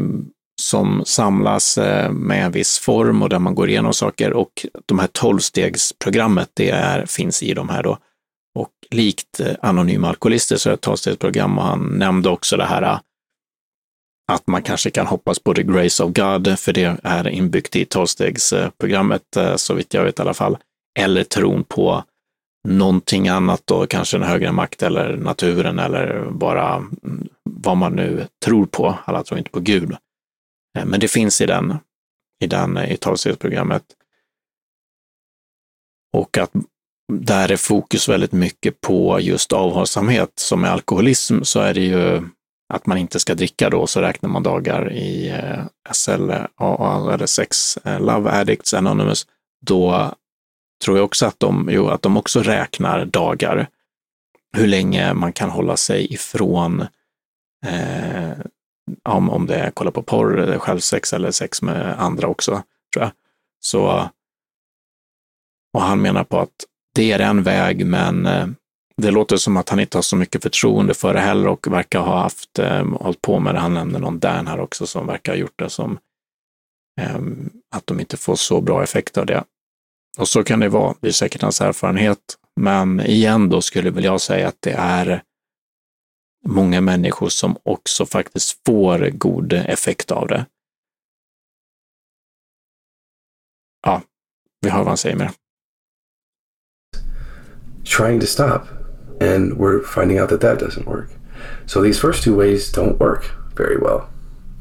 som 0.62 1.04
samlas 1.06 1.78
eh, 1.78 2.12
med 2.12 2.46
en 2.46 2.52
viss 2.52 2.80
form 2.80 3.22
och 3.22 3.30
där 3.30 3.40
man 3.40 3.56
går 3.56 3.70
igenom 3.70 3.94
saker. 3.94 4.34
Och 4.34 4.66
de 4.86 5.00
här 5.00 5.08
tolvstegsprogrammet, 5.08 6.50
det 6.54 6.70
är, 6.70 7.06
finns 7.06 7.44
i 7.44 7.54
de 7.54 7.70
här 7.70 7.84
då. 7.84 7.98
Och 8.60 8.72
likt 8.92 9.40
eh, 9.40 9.56
Anonyma 9.62 10.10
Alkoholister 10.10 10.58
så 10.58 10.70
är 10.70 10.72
det 10.72 10.76
ett 10.76 10.82
tolvstegsprogram 10.82 11.58
och 11.58 11.64
han 11.64 11.80
nämnde 11.80 12.30
också 12.30 12.58
det 12.58 12.66
här 12.66 12.82
eh, 12.82 13.00
att 14.32 14.48
man 14.48 14.62
kanske 14.62 14.90
kan 14.90 15.08
hoppas 15.08 15.40
på 15.40 15.54
the 15.54 15.64
grace 15.64 16.04
of 16.04 16.14
God, 16.14 16.60
för 16.60 16.74
det 16.74 16.98
är 17.04 17.28
inbyggt 17.28 17.76
i 17.76 17.86
tolvstegsprogrammet, 17.86 19.38
eh, 19.38 19.56
så 19.56 19.74
vitt 19.74 19.94
jag 19.94 20.04
vet 20.04 20.20
i 20.20 20.22
alla 20.22 20.34
fall, 20.34 20.58
eller 21.00 21.24
tron 21.24 21.64
på 21.64 22.04
någonting 22.68 23.28
annat 23.28 23.62
då, 23.66 23.88
kanske 23.88 24.18
en 24.18 24.24
högre 24.24 24.52
makt 24.52 24.84
eller 24.84 25.18
naturen 25.18 25.80
eller 25.80 26.30
bara 26.32 26.76
mm, 26.76 27.28
vad 27.44 27.78
man 27.78 27.96
nu 27.96 28.28
tror 28.46 28.66
på. 28.66 28.98
Alla 29.06 29.24
tror 29.24 29.38
inte 29.38 29.52
på 29.52 29.60
Gud. 29.60 29.92
Eh, 30.78 30.86
men 30.86 31.00
det 31.00 31.08
finns 31.08 31.42
i 31.42 31.46
den, 31.46 31.78
i 32.44 32.48
den 32.48 32.78
i 32.78 32.98
tolvstegsprogrammet. 32.98 33.84
Och 36.14 36.38
att 36.38 36.52
där 37.14 37.52
är 37.52 37.58
fokus 37.58 38.10
väldigt 38.10 38.32
mycket 38.32 38.82
på 38.82 39.20
just 39.20 39.54
avhållsamhet. 39.54 40.32
Som 40.36 40.62
med 40.62 40.72
alkoholism 40.72 41.44
så 41.44 41.60
är 41.60 41.74
det 41.74 41.82
ju 41.82 42.22
att 42.74 42.86
man 42.86 42.98
inte 42.98 43.20
ska 43.20 43.36
dricka 43.36 43.70
då, 43.70 43.88
så 43.88 44.02
räknar 44.02 44.30
man 44.30 44.44
dagar 44.44 44.94
i 44.94 45.30
eh, 45.30 45.94
SLA 45.94 46.50
eller 47.14 47.26
Sex 47.26 47.78
eh, 47.78 48.00
Love 48.00 48.32
Addicts 48.32 48.74
Anonymous. 48.74 49.28
Då 49.66 50.12
tror 50.84 50.98
jag 50.98 51.06
också 51.06 51.26
att 51.26 51.40
de, 51.40 51.70
jo, 51.72 51.88
att 51.88 52.02
de 52.02 52.18
också 52.18 52.44
räknar 52.44 53.06
dagar. 53.06 53.68
Hur 54.54 54.68
länge 54.68 55.14
man 55.14 55.34
kan 55.34 55.50
hålla 55.50 55.78
sig 55.78 56.14
ifrån 56.14 56.82
eh, 57.66 58.32
om, 59.04 59.30
om 59.30 59.46
det 59.46 59.56
är 59.56 59.72
kolla 59.72 59.92
på 59.92 60.02
porr, 60.02 60.58
självsex 60.60 61.14
eller 61.14 61.32
sex 61.32 61.62
med 61.62 62.00
andra 62.00 62.28
också, 62.28 62.64
tror 62.94 63.04
jag. 63.04 63.12
Så, 63.60 64.10
och 65.74 65.82
han 65.82 66.02
menar 66.02 66.24
på 66.24 66.40
att 66.40 66.66
det 66.96 67.12
är 67.12 67.20
en 67.20 67.44
väg, 67.44 67.86
men 67.86 68.26
eh, 68.26 68.48
det 69.02 69.12
låter 69.12 69.38
som 69.38 69.58
att 69.58 69.70
han 69.70 69.80
inte 69.80 69.98
har 69.98 70.02
så 70.02 70.16
mycket 70.16 70.44
förtroende 70.44 70.94
för 70.94 71.14
det 71.14 71.20
heller 71.20 71.48
och 71.48 71.68
verkar 71.68 72.00
ha 72.00 72.22
haft, 72.22 72.60
eh, 72.60 72.86
hållit 72.86 73.22
på 73.22 73.40
med 73.40 73.56
det. 73.56 73.60
Han 73.60 73.74
nämnde 73.74 74.00
någon 74.00 74.20
Dan 74.20 74.48
här 74.48 74.60
också 74.60 74.88
som 74.88 75.08
verkar 75.08 75.32
ha 75.32 75.38
gjort 75.38 75.60
det 75.60 75.70
som 75.70 76.00
eh, 77.02 77.20
att 77.76 77.88
de 77.88 78.00
inte 78.00 78.18
får 78.18 78.36
så 78.36 78.62
bra 78.62 78.84
effekt 78.84 79.18
av 79.18 79.26
det. 79.26 79.44
Och 80.18 80.28
så 80.28 80.44
kan 80.44 80.60
det 80.60 80.70
vara, 80.70 80.96
det 81.02 81.08
är 81.08 81.12
säkert 81.12 81.42
hans 81.42 81.62
erfarenhet. 81.62 82.38
Men 82.56 83.00
igen 83.00 83.50
då 83.50 83.62
skulle 83.62 83.90
väl 83.90 84.04
jag 84.04 84.22
säga 84.22 84.48
att 84.48 84.58
det 84.60 84.76
är 84.78 85.24
många 86.46 86.82
människor 86.82 87.30
som 87.30 87.58
också 87.64 88.06
faktiskt 88.06 88.66
får 88.66 89.10
god 89.10 89.54
effekt 89.54 90.12
av 90.12 90.28
det. 90.28 90.46
Ja, 93.86 94.02
vi 94.62 94.70
hör 94.70 94.80
vad 94.80 94.88
han 94.88 94.98
säger 94.98 95.16
mer. 95.16 95.32
Trying 97.98 98.20
to 98.20 98.28
stop 98.28 98.62
and 99.22 99.54
we're 99.54 99.84
finding 99.84 100.22
out 100.22 100.30
that 100.30 100.42
that 100.42 100.60
doesn't 100.60 100.86
work. 100.86 101.10
So 101.66 101.82
these 101.82 102.00
first 102.00 102.24
two 102.24 102.36
ways 102.36 102.72
don't 102.72 102.98
work 103.00 103.32
very 103.58 103.78
well. 103.78 104.02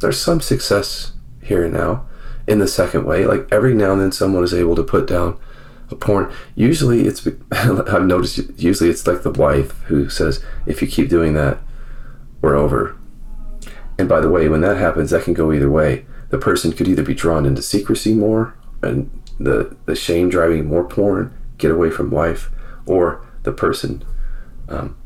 There's 0.01 0.19
some 0.19 0.40
success 0.40 1.12
here 1.42 1.64
and 1.64 1.73
now 1.73 2.07
in 2.47 2.59
the 2.59 2.69
second 2.69 3.05
way. 3.05 3.27
Like 3.27 3.49
every 3.51 3.75
now 3.75 3.93
and 3.93 4.01
then 4.01 4.13
someone 4.13 4.45
is 4.45 4.55
able 4.55 4.77
to 4.77 4.83
put 4.83 5.07
down 5.07 5.39
a 5.91 5.97
porn. 5.97 6.33
Usually 6.55 7.07
it's 7.07 7.27
I've 7.53 8.07
noticed 8.07 8.39
usually 8.57 8.91
it's 8.91 9.07
like 9.07 9.23
the 9.23 9.31
wife 9.31 9.73
who 9.85 10.09
says 10.09 10.45
if 10.67 10.83
you 10.83 10.89
keep 10.89 11.09
doing 11.09 11.35
that 11.35 11.59
we're 12.41 12.57
over. 12.57 12.97
And 13.99 14.09
by 14.09 14.21
the 14.21 14.31
way, 14.31 14.49
when 14.49 14.61
that 14.61 14.77
happens, 14.77 15.11
that 15.11 15.25
can 15.25 15.35
go 15.35 15.53
either 15.53 15.71
way. 15.71 16.05
The 16.29 16.39
person 16.39 16.73
could 16.73 16.87
either 16.87 17.03
be 17.03 17.15
drawn 17.15 17.47
into 17.47 17.63
secrecy 17.63 18.15
more 18.15 18.55
and 18.83 19.11
the, 19.39 19.77
the 19.87 19.97
shame 19.97 20.29
driving 20.29 20.67
more 20.67 20.85
porn, 20.85 21.37
get 21.59 21.71
away 21.71 21.91
from 21.91 22.11
wife, 22.11 22.51
or 22.85 23.27
the 23.43 23.53
person 23.53 24.05
um, 24.69 24.97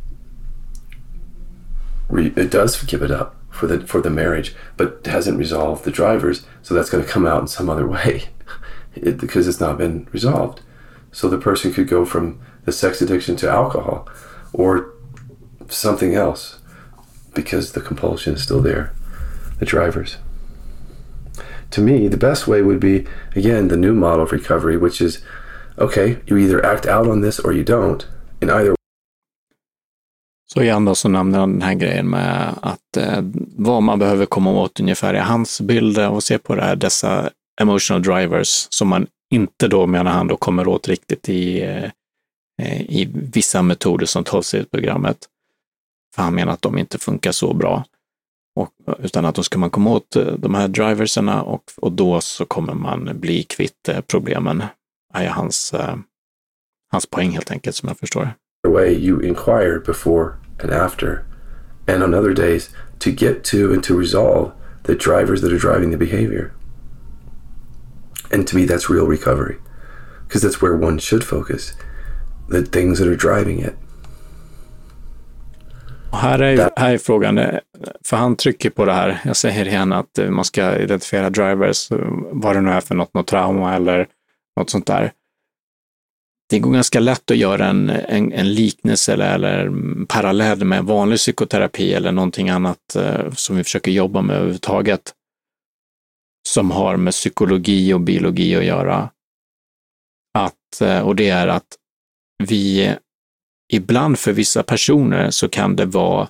re- 2.09 2.33
it 2.37 2.51
does 2.51 2.83
give 2.85 3.03
it 3.03 3.11
up 3.11 3.37
for 3.61 3.67
the 3.67 3.87
for 3.87 4.01
the 4.01 4.09
marriage, 4.09 4.55
but 4.79 5.07
hasn't 5.07 5.39
resolved 5.39 5.85
the 5.85 5.91
drivers, 5.91 6.47
so 6.63 6.73
that's 6.73 6.89
going 6.89 7.05
to 7.05 7.11
come 7.11 7.27
out 7.27 7.43
in 7.43 7.47
some 7.47 7.69
other 7.69 7.87
way 7.97 8.25
it, 8.95 9.19
because 9.19 9.47
it's 9.47 9.61
not 9.61 9.77
been 9.77 10.09
resolved. 10.13 10.63
So 11.13 11.29
the 11.29 11.39
person 11.39 11.73
could 11.73 11.87
go 11.89 12.07
from 12.07 12.41
the 12.65 12.73
sex 12.73 13.03
addiction 13.03 13.37
to 13.37 13.51
alcohol, 13.51 14.09
or 14.55 14.95
something 15.69 16.15
else 16.15 16.59
because 17.35 17.73
the 17.73 17.81
compulsion 17.81 18.35
is 18.35 18.43
still 18.43 18.63
there, 18.63 18.95
the 19.59 19.67
drivers. 19.67 20.17
To 21.73 21.81
me, 21.81 22.09
the 22.09 22.17
best 22.17 22.49
way 22.49 22.63
would 22.63 22.81
be, 22.81 23.07
again, 23.37 23.69
the 23.69 23.77
new 23.77 23.95
model 23.95 24.25
of 24.25 24.33
recovery, 24.33 24.77
which 24.77 25.01
is 25.01 25.23
okay, 25.79 26.21
you 26.27 26.37
either 26.39 26.65
act 26.65 26.87
out 26.87 27.07
on 27.07 27.21
this 27.21 27.39
or 27.39 27.53
you 27.53 27.63
don't. 27.63 28.07
and 28.41 28.51
either 28.51 28.75
Så 30.53 30.63
igen 30.63 30.85
då 30.85 30.95
så 30.95 31.09
nämner 31.09 31.39
han 31.39 31.53
den 31.53 31.63
här 31.63 31.75
grejen 31.75 32.11
med 32.11 32.55
att 32.63 32.97
eh, 32.97 33.23
vad 33.57 33.83
man 33.83 33.99
behöver 33.99 34.27
komma 34.27 34.51
åt 34.51 34.81
ungefär 34.81 35.15
i 35.15 35.19
hans 35.19 35.61
bild 35.61 35.99
och 35.99 36.23
se 36.23 36.39
på 36.39 36.55
det 36.55 36.63
här, 36.63 36.77
dessa 36.77 37.31
emotional 37.61 38.03
drivers 38.03 38.67
som 38.71 38.89
man 38.89 39.07
inte 39.31 39.69
då 39.69 39.87
menar 39.87 40.11
han 40.11 40.27
då 40.27 40.37
kommer 40.37 40.69
åt 40.69 40.89
riktigt 40.89 41.29
i, 41.29 41.63
eh, 41.63 41.91
eh, 42.63 42.81
i 42.81 43.11
vissa 43.13 43.63
metoder 43.63 44.07
som 44.07 44.25
tolvstegsprogrammet. 44.25 45.29
För 46.15 46.23
han 46.23 46.35
menar 46.35 46.53
att 46.53 46.63
de 46.63 46.79
inte 46.79 46.99
funkar 46.99 47.33
så 47.33 47.55
bra. 47.55 47.85
Och, 48.55 48.71
utan 48.99 49.25
att 49.25 49.35
då 49.35 49.43
ska 49.43 49.59
man 49.59 49.71
komma 49.71 49.91
åt 49.91 50.17
eh, 50.17 50.25
de 50.25 50.55
här 50.55 50.69
driverserna 50.69 51.43
och, 51.43 51.63
och 51.77 51.93
då 51.93 52.21
så 52.21 52.45
kommer 52.45 52.75
man 52.75 53.21
bli 53.21 53.43
kvitt 53.43 53.89
eh, 53.89 54.01
problemen. 54.01 54.59
problemen. 54.59 54.63
är 55.15 55.29
hans, 55.29 55.75
hans 56.91 57.07
poäng 57.07 57.31
helt 57.31 57.51
enkelt 57.51 57.77
som 57.77 57.89
jag 57.89 57.99
förstår 57.99 58.21
det. 58.21 58.35
Way 58.69 58.93
you 58.93 59.21
inquire 59.21 59.81
before 59.81 60.39
and 60.59 60.71
after 60.71 61.25
and 61.87 62.03
on 62.03 62.13
other 62.13 62.35
days 62.35 62.71
to 62.99 63.11
get 63.11 63.43
to 63.43 63.73
and 63.73 63.83
to 63.83 63.99
resolve 63.99 64.53
the 64.83 64.95
drivers 64.95 65.41
that 65.41 65.53
are 65.53 65.59
driving 65.59 65.91
the 65.91 65.97
behavior. 65.97 66.53
And 68.31 68.47
to 68.49 68.57
me 68.57 68.67
that's 68.67 68.91
real 68.91 69.07
recovery 69.07 69.57
because 70.27 70.43
that's 70.43 70.61
where 70.61 70.77
one 70.77 70.99
should 70.99 71.25
focus 71.25 71.75
the 72.49 72.63
things 72.63 72.99
that 72.99 73.09
are 73.09 73.17
driving 73.17 73.61
it. 73.61 73.75
Och 76.11 76.19
här 76.19 76.39
är, 76.39 76.71
här 76.77 76.95
är 76.95 76.99
frågan, 76.99 77.39
eh, 77.39 77.59
för 78.05 78.17
han 78.17 78.37
trycker 78.37 78.71
på 78.71 78.85
det 78.85 78.93
här, 78.93 79.21
jag 79.25 79.37
säger 79.37 79.69
igen 79.69 79.93
att 79.93 80.19
eh, 80.19 80.31
man 80.31 80.45
ska 80.45 80.77
identifiera 80.77 81.31
drivers, 81.31 81.93
eh, 81.93 81.99
vad 82.33 82.57
det 82.57 82.61
nu 82.61 82.71
är 82.71 82.81
för 82.81 82.95
något, 82.95 83.15
något 83.15 83.27
trauma 83.27 83.75
eller 83.77 84.07
något 84.57 84.71
sånt 84.71 84.87
där. 84.87 85.13
Det 86.51 86.59
går 86.59 86.73
ganska 86.73 87.01
lätt 87.01 87.31
att 87.31 87.37
göra 87.37 87.67
en, 87.67 87.91
en, 87.91 88.33
en 88.33 88.55
liknelse 88.55 89.13
eller, 89.13 89.35
eller 89.35 89.71
parallell 90.07 90.65
med 90.65 90.85
vanlig 90.85 91.19
psykoterapi 91.19 91.95
eller 91.95 92.13
någonting 92.13 92.51
annat 92.51 92.97
eh, 92.97 93.33
som 93.33 93.57
vi 93.57 93.65
försöker 93.65 93.91
jobba 93.91 94.23
med 94.23 94.37
överhuvudtaget. 94.37 95.15
Som 96.49 96.71
har 96.71 96.97
med 96.97 97.13
psykologi 97.13 97.93
och 97.93 98.01
biologi 98.01 98.57
att 98.57 98.65
göra. 98.65 99.11
Att, 100.39 100.81
eh, 100.81 101.01
och 101.01 101.17
det 101.17 101.29
är 101.29 101.49
att 101.49 101.77
vi 102.43 102.95
ibland 103.73 104.19
för 104.19 104.33
vissa 104.33 104.63
personer 104.63 105.31
så 105.31 105.49
kan 105.49 105.77
det 105.77 105.87
vara 105.87 106.29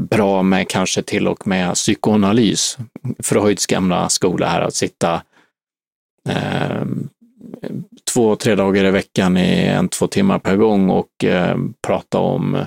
bra 0.00 0.42
med 0.42 0.68
kanske 0.68 1.02
till 1.02 1.28
och 1.28 1.46
med 1.46 1.74
psykoanalys. 1.74 2.78
Freuds 3.22 3.66
gamla 3.66 4.08
skola 4.08 4.48
här 4.48 4.60
att 4.60 4.74
sitta 4.74 5.22
eh, 6.28 6.84
två, 8.12 8.36
tre 8.36 8.54
dagar 8.54 8.84
i 8.84 8.90
veckan 8.90 9.36
i 9.36 9.66
en, 9.66 9.88
två 9.88 10.06
timmar 10.06 10.38
per 10.38 10.56
gång 10.56 10.90
och 10.90 11.24
eh, 11.24 11.56
prata 11.86 12.18
om, 12.18 12.54
eh, 12.54 12.66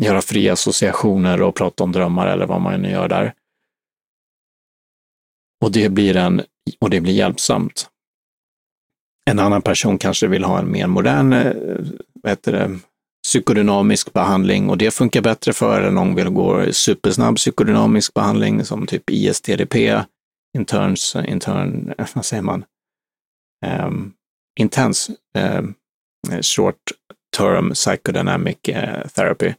göra 0.00 0.22
fria 0.22 0.52
associationer 0.52 1.42
och 1.42 1.54
prata 1.54 1.84
om 1.84 1.92
drömmar 1.92 2.26
eller 2.26 2.46
vad 2.46 2.60
man 2.60 2.82
nu 2.82 2.90
gör 2.90 3.08
där. 3.08 3.34
Och 5.64 5.72
det 5.72 5.88
blir 5.88 6.16
en, 6.16 6.42
och 6.78 6.90
det 6.90 7.00
blir 7.00 7.12
hjälpsamt. 7.12 7.88
En 9.30 9.38
annan 9.38 9.62
person 9.62 9.98
kanske 9.98 10.26
vill 10.26 10.44
ha 10.44 10.58
en 10.58 10.72
mer 10.72 10.86
modern 10.86 11.32
eh, 11.32 11.52
vad 12.22 12.30
heter 12.30 12.52
det, 12.52 12.78
psykodynamisk 13.24 14.12
behandling 14.12 14.70
och 14.70 14.78
det 14.78 14.90
funkar 14.90 15.20
bättre 15.20 15.52
för 15.52 15.82
en 15.82 15.94
någon 15.94 16.14
vill 16.14 16.28
gå 16.28 16.72
supersnabb 16.72 17.36
psykodynamisk 17.36 18.14
behandling 18.14 18.64
som 18.64 18.86
typ 18.86 19.10
ISTDP, 19.10 20.02
interns, 20.58 21.16
intern, 21.28 21.94
vad 22.14 22.24
säger 22.24 22.42
man, 22.42 22.64
um, 23.66 24.12
intens 24.60 25.10
um, 25.34 25.74
short 26.42 26.76
term 27.36 27.70
psychodynamic 27.70 28.68
uh, 28.68 29.08
therapy. 29.14 29.54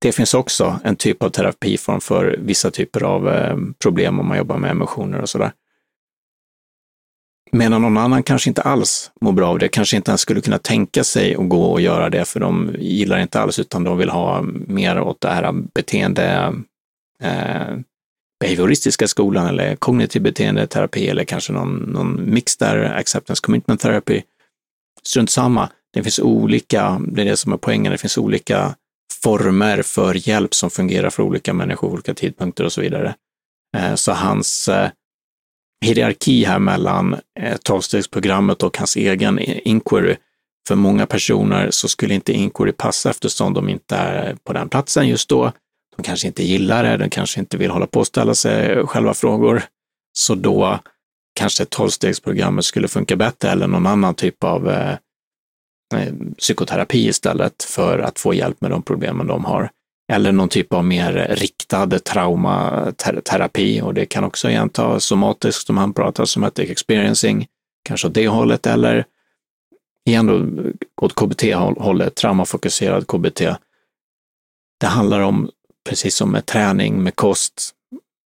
Det 0.00 0.12
finns 0.12 0.34
också 0.34 0.80
en 0.84 0.96
typ 0.96 1.22
av 1.22 1.30
terapiform 1.30 2.00
för 2.00 2.36
vissa 2.38 2.70
typer 2.70 3.02
av 3.02 3.26
um, 3.26 3.74
problem 3.78 4.20
om 4.20 4.26
man 4.26 4.38
jobbar 4.38 4.58
med 4.58 4.70
emotioner 4.70 5.20
och 5.20 5.28
sådär. 5.28 5.52
Medan 7.52 7.82
någon 7.82 7.96
annan 7.96 8.22
kanske 8.22 8.50
inte 8.50 8.62
alls 8.62 9.10
mår 9.20 9.32
bra 9.32 9.48
av 9.48 9.58
det, 9.58 9.68
kanske 9.68 9.96
inte 9.96 10.10
ens 10.10 10.20
skulle 10.20 10.40
kunna 10.40 10.58
tänka 10.58 11.04
sig 11.04 11.34
att 11.34 11.48
gå 11.48 11.62
och 11.62 11.80
göra 11.80 12.10
det, 12.10 12.24
för 12.24 12.40
de 12.40 12.74
gillar 12.78 13.18
inte 13.18 13.40
alls, 13.40 13.58
utan 13.58 13.84
de 13.84 13.98
vill 13.98 14.10
ha 14.10 14.42
mer 14.42 15.00
åt 15.00 15.20
det 15.20 15.28
här 15.28 15.52
beteende, 15.74 16.54
eh, 17.22 17.78
behavioristiska 18.40 19.08
skolan 19.08 19.46
eller 19.46 19.76
kognitiv 19.76 20.22
beteendeterapi 20.22 21.08
eller 21.08 21.24
kanske 21.24 21.52
någon, 21.52 21.76
någon 21.76 22.30
mix 22.34 22.56
där, 22.56 22.76
acceptance 22.76 23.42
commitment 23.42 23.80
therapy. 23.80 24.22
Strunt 25.02 25.30
samma, 25.30 25.70
det 25.92 26.02
finns 26.02 26.18
olika, 26.18 27.00
det 27.08 27.22
är 27.22 27.26
det 27.26 27.36
som 27.36 27.52
är 27.52 27.56
poängen, 27.56 27.92
det 27.92 27.98
finns 27.98 28.18
olika 28.18 28.74
former 29.22 29.82
för 29.82 30.28
hjälp 30.28 30.54
som 30.54 30.70
fungerar 30.70 31.10
för 31.10 31.22
olika 31.22 31.54
människor, 31.54 31.92
olika 31.92 32.14
tidpunkter 32.14 32.64
och 32.64 32.72
så 32.72 32.80
vidare. 32.80 33.14
Eh, 33.76 33.94
så 33.94 34.12
hans 34.12 34.68
eh, 34.68 34.90
hierarki 35.84 36.44
här 36.44 36.58
mellan 36.58 37.16
eh, 37.40 37.56
tolvstegsprogrammet 37.56 38.62
och 38.62 38.78
hans 38.78 38.96
egen 38.96 39.38
inquiry. 39.38 40.16
För 40.68 40.74
många 40.74 41.06
personer 41.06 41.70
så 41.70 41.88
skulle 41.88 42.14
inte 42.14 42.32
inquiry 42.32 42.72
passa 42.72 43.10
eftersom 43.10 43.54
de 43.54 43.68
inte 43.68 43.96
är 43.96 44.36
på 44.44 44.52
den 44.52 44.68
platsen 44.68 45.08
just 45.08 45.28
då. 45.28 45.52
De 45.98 46.02
kanske 46.02 46.26
inte 46.26 46.42
gillar 46.42 46.84
det, 46.84 46.96
de 46.96 47.10
kanske 47.10 47.40
inte 47.40 47.56
vill 47.56 47.70
hålla 47.70 47.86
på 47.86 48.00
och 48.00 48.06
ställa 48.06 48.34
sig 48.34 48.86
själva 48.86 49.14
frågor. 49.14 49.62
Så 50.12 50.34
då 50.34 50.78
kanske 51.34 51.64
tolvstegsprogrammet 51.64 52.64
skulle 52.64 52.88
funka 52.88 53.16
bättre 53.16 53.50
eller 53.50 53.66
någon 53.66 53.86
annan 53.86 54.14
typ 54.14 54.44
av 54.44 54.70
eh, 54.70 54.92
eh 55.94 56.12
psykoterapi 56.38 57.08
istället 57.08 57.62
för 57.62 57.98
att 57.98 58.18
få 58.18 58.34
hjälp 58.34 58.60
med 58.60 58.70
de 58.70 58.82
problemen 58.82 59.26
de 59.26 59.44
har 59.44 59.70
eller 60.12 60.32
någon 60.32 60.48
typ 60.48 60.72
av 60.72 60.84
mer 60.84 61.26
riktad 61.30 61.98
traumaterapi 61.98 63.80
och 63.82 63.94
det 63.94 64.06
kan 64.06 64.24
också 64.24 64.50
igen 64.50 64.68
ta 64.68 65.00
somatiskt 65.00 65.66
som 65.66 65.78
han 65.78 65.92
pratar, 65.92 66.24
somatic 66.24 66.70
experiencing, 66.70 67.46
kanske 67.84 68.06
åt 68.06 68.14
det 68.14 68.28
hållet 68.28 68.66
eller 68.66 69.04
igen 70.06 70.26
då 70.26 70.46
åt 71.04 71.14
KBT-hållet, 71.14 72.14
traumafokuserad 72.14 73.06
KBT. 73.06 73.40
Det 74.80 74.86
handlar 74.86 75.20
om, 75.20 75.50
precis 75.88 76.14
som 76.14 76.30
med 76.30 76.46
träning, 76.46 77.02
med 77.02 77.16
kost, 77.16 77.70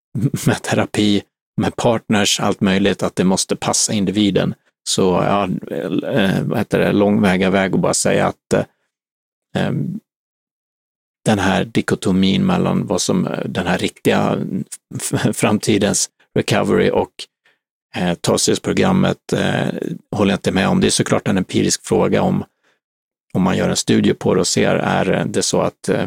med 0.46 0.62
terapi, 0.62 1.22
med 1.56 1.76
partners, 1.76 2.40
allt 2.40 2.60
möjligt, 2.60 3.02
att 3.02 3.16
det 3.16 3.24
måste 3.24 3.56
passa 3.56 3.92
individen. 3.92 4.54
Så 4.88 5.02
ja, 5.02 5.48
eh, 5.70 6.42
vad 6.42 6.58
heter 6.58 6.78
det, 6.78 6.92
långväga 6.92 7.50
väg 7.50 7.74
att 7.74 7.80
bara 7.80 7.94
säga 7.94 8.26
att 8.26 8.52
eh, 8.54 8.64
ehm, 9.56 10.00
den 11.24 11.38
här 11.38 11.64
dikotomin 11.64 12.46
mellan 12.46 12.86
vad 12.86 13.02
som 13.02 13.26
eh, 13.26 13.44
den 13.44 13.66
här 13.66 13.78
riktiga 13.78 14.38
framtidens 15.32 16.10
recovery 16.34 16.90
och 16.90 17.12
eh, 17.96 18.14
talstegsprogrammet 18.14 19.32
eh, 19.32 19.68
håller 20.16 20.32
jag 20.32 20.36
inte 20.36 20.52
med 20.52 20.68
om. 20.68 20.80
Det 20.80 20.86
är 20.86 20.90
såklart 20.90 21.28
en 21.28 21.38
empirisk 21.38 21.86
fråga 21.86 22.22
om, 22.22 22.44
om 23.34 23.42
man 23.42 23.56
gör 23.56 23.68
en 23.68 23.76
studie 23.76 24.14
på 24.14 24.34
det 24.34 24.40
och 24.40 24.46
ser, 24.46 24.74
är 24.74 25.24
det 25.24 25.42
så 25.42 25.60
att 25.60 25.88
eh, 25.88 26.04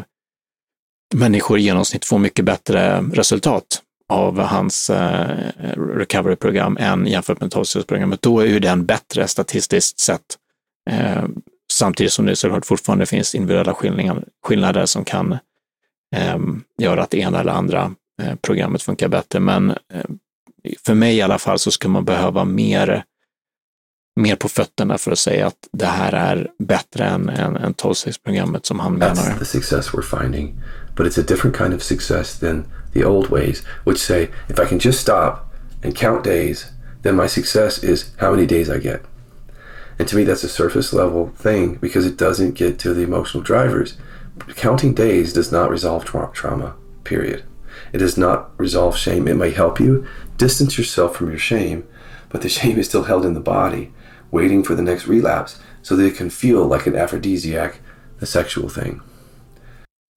människor 1.14 1.58
i 1.58 1.62
genomsnitt 1.62 2.04
får 2.04 2.18
mycket 2.18 2.44
bättre 2.44 3.00
resultat 3.12 3.82
av 4.08 4.40
hans 4.40 4.90
eh, 4.90 5.52
recovery-program 5.76 6.76
än 6.80 7.06
jämfört 7.06 7.40
med 7.40 7.50
tolvstegsprogrammet, 7.50 8.22
då 8.22 8.40
är 8.40 8.46
ju 8.46 8.58
den 8.58 8.86
bättre 8.86 9.28
statistiskt 9.28 10.00
sett. 10.00 10.36
Eh, 10.90 11.24
Samtidigt 11.72 12.12
som 12.12 12.26
det 12.26 12.36
såklart 12.36 12.66
fortfarande 12.66 13.06
finns 13.06 13.34
individuella 13.34 13.74
skillnader, 13.74 14.24
skillnader 14.42 14.86
som 14.86 15.04
kan 15.04 15.32
eh, 16.16 16.38
göra 16.78 17.02
att 17.02 17.10
det 17.10 17.18
ena 17.18 17.40
eller 17.40 17.52
andra 17.52 17.94
eh, 18.22 18.34
programmet 18.42 18.82
funkar 18.82 19.08
bättre. 19.08 19.40
Men 19.40 19.70
eh, 19.70 20.04
för 20.86 20.94
mig 20.94 21.16
i 21.16 21.22
alla 21.22 21.38
fall 21.38 21.58
så 21.58 21.70
ska 21.70 21.88
man 21.88 22.04
behöva 22.04 22.44
mer, 22.44 23.04
mer 24.16 24.36
på 24.36 24.48
fötterna 24.48 24.98
för 24.98 25.12
att 25.12 25.18
säga 25.18 25.46
att 25.46 25.68
det 25.72 25.86
här 25.86 26.12
är 26.12 26.50
bättre 26.58 27.04
än, 27.04 27.28
än, 27.28 27.56
än 27.56 27.74
12-stegsprogrammet 27.74 28.66
som 28.66 28.80
han 28.80 28.94
menar. 28.94 29.14
That's 29.14 29.38
the 29.38 29.44
success 29.44 29.90
we're 29.90 30.22
finding. 30.22 30.54
But 30.96 31.06
it's 31.06 31.20
a 31.20 31.24
different 31.28 31.56
kind 31.56 31.74
of 31.74 31.82
success 31.82 32.38
than 32.38 32.64
the 32.92 33.04
old 33.04 33.30
ways, 33.30 33.62
which 33.84 33.98
say 33.98 34.28
if 34.48 34.58
I 34.58 34.66
can 34.68 34.78
just 34.78 35.00
stop 35.00 35.52
and 35.84 35.96
count 35.96 36.24
days, 36.24 36.66
then 37.02 37.16
my 37.16 37.28
success 37.28 37.84
is 37.84 38.06
how 38.16 38.30
many 38.30 38.46
days 38.46 38.70
I 38.70 38.78
get. 38.78 39.00
And 39.98 40.08
to 40.08 40.16
me, 40.16 40.24
that's 40.24 40.44
a 40.44 40.48
surface 40.48 40.92
level 40.92 41.30
thing 41.36 41.74
because 41.80 42.06
it 42.06 42.18
doesn't 42.18 42.58
get 42.58 42.78
to 42.78 42.94
the 42.94 43.02
emotional 43.02 43.42
drivers. 43.42 43.96
Counting 44.56 44.94
days 44.94 45.32
does 45.32 45.52
not 45.52 45.70
resolve 45.70 46.04
tra- 46.04 46.30
trauma, 46.32 46.74
period. 47.04 47.42
It 47.92 47.98
does 47.98 48.16
not 48.16 48.50
resolve 48.58 48.96
shame. 48.96 49.28
It 49.28 49.36
may 49.36 49.50
help 49.50 49.80
you 49.80 50.06
distance 50.36 50.76
yourself 50.78 51.16
from 51.16 51.28
your 51.30 51.38
shame, 51.38 51.84
but 52.28 52.42
the 52.42 52.48
shame 52.48 52.78
is 52.78 52.86
still 52.88 53.04
held 53.04 53.24
in 53.24 53.34
the 53.34 53.40
body, 53.40 53.92
waiting 54.30 54.64
for 54.64 54.76
the 54.76 54.82
next 54.82 55.08
relapse 55.08 55.56
so 55.82 55.96
that 55.96 56.04
it 56.04 56.18
can 56.18 56.30
feel 56.30 56.68
like 56.68 56.90
an 56.90 57.04
aphrodisiac, 57.04 57.72
the 58.20 58.26
sexual 58.26 58.70
thing. 58.70 59.00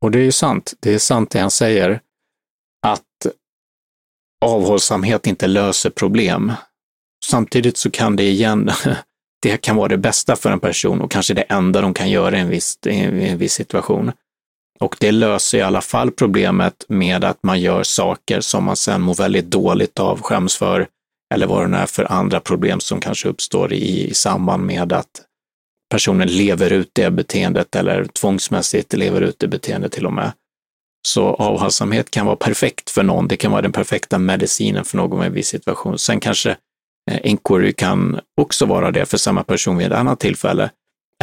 Och 0.02 0.12
det 0.12 0.19
är 0.19 0.24
ju 0.24 0.32
sant. 0.32 0.74
Det 0.80 0.93
är 0.93 1.00
sant 1.00 1.32
det 1.32 1.39
han 1.39 1.52
säger, 1.52 2.02
att 2.88 3.04
avhållsamhet 4.45 5.28
inte 5.28 5.48
löser 5.48 5.89
problem. 5.89 6.52
Samtidigt 7.26 7.78
så 7.78 7.91
kan 7.91 8.15
det 8.15 8.24
igen 8.24 8.72
det 9.41 9.58
kan 9.58 9.76
vara 9.76 9.88
det 9.88 9.98
bästa 9.98 10.36
för 10.36 10.52
en 10.52 10.60
person 10.60 11.02
och 11.02 11.12
kanske 11.12 11.34
det 11.34 11.41
enda 11.41 11.82
de 11.82 11.93
kan 11.93 12.10
göra 12.10 12.38
i 12.38 12.39
en 12.39 12.50
viss, 12.50 12.80
i 12.86 13.00
en 13.00 13.38
viss 13.38 13.54
situation. 13.54 14.12
Och 14.80 14.95
det 15.00 15.12
löser 15.12 15.58
i 15.58 15.62
alla 15.62 15.82
fall 15.82 16.12
problemet 16.12 16.86
med 16.88 17.24
att 17.24 17.43
man 17.43 17.62
gör 17.62 17.84
saker 17.84 18.41
som 18.41 18.63
man 18.63 18.76
sen 18.76 19.02
mår 19.02 19.13
väldigt 19.13 19.45
dåligt 19.45 20.00
av, 20.00 20.22
skäms 20.22 20.58
för, 20.58 20.88
eller 21.34 21.48
vad 21.48 21.63
det 21.63 21.68
nu 21.68 21.78
är 21.78 21.86
för 21.86 22.12
andra 22.12 22.39
problem 22.39 22.80
som 22.80 23.00
kanske 23.00 23.30
uppstår 23.30 23.74
i, 23.74 24.10
i 24.10 24.13
samband 24.13 24.65
med 24.65 24.94
att 24.94 25.26
personen 25.89 26.28
lever 26.28 26.74
ut 26.74 26.89
det 26.94 27.12
beteendet 27.12 27.76
eller 27.76 28.06
tvångsmässigt 28.06 28.94
lever 28.94 29.22
ut 29.22 29.39
det 29.39 29.48
beteendet 29.48 29.92
till 29.92 30.06
och 30.06 30.13
med. 30.13 30.32
Så 31.08 31.28
avhållsamhet 31.28 32.12
kan 32.12 32.26
vara 32.26 32.36
perfekt 32.36 32.89
för 32.89 33.04
någon. 33.04 33.28
Det 33.28 33.38
kan 33.38 33.52
vara 33.52 33.62
den 33.62 33.72
perfekta 33.72 34.18
medicinen 34.18 34.86
för 34.86 34.98
någon 34.98 35.24
i 35.24 35.26
en 35.26 35.34
viss 35.34 35.48
situation. 35.48 36.00
Sen 36.00 36.20
kanske 36.20 36.50
eh, 37.12 37.20
inquiry 37.24 37.74
kan 37.74 38.20
också 38.42 38.65
vara 38.65 38.92
det 38.92 39.06
för 39.06 39.18
samma 39.18 39.44
person 39.44 39.78
vid 39.78 39.88
ett 39.88 39.94
annat 39.94 40.20
tillfälle. 40.20 40.70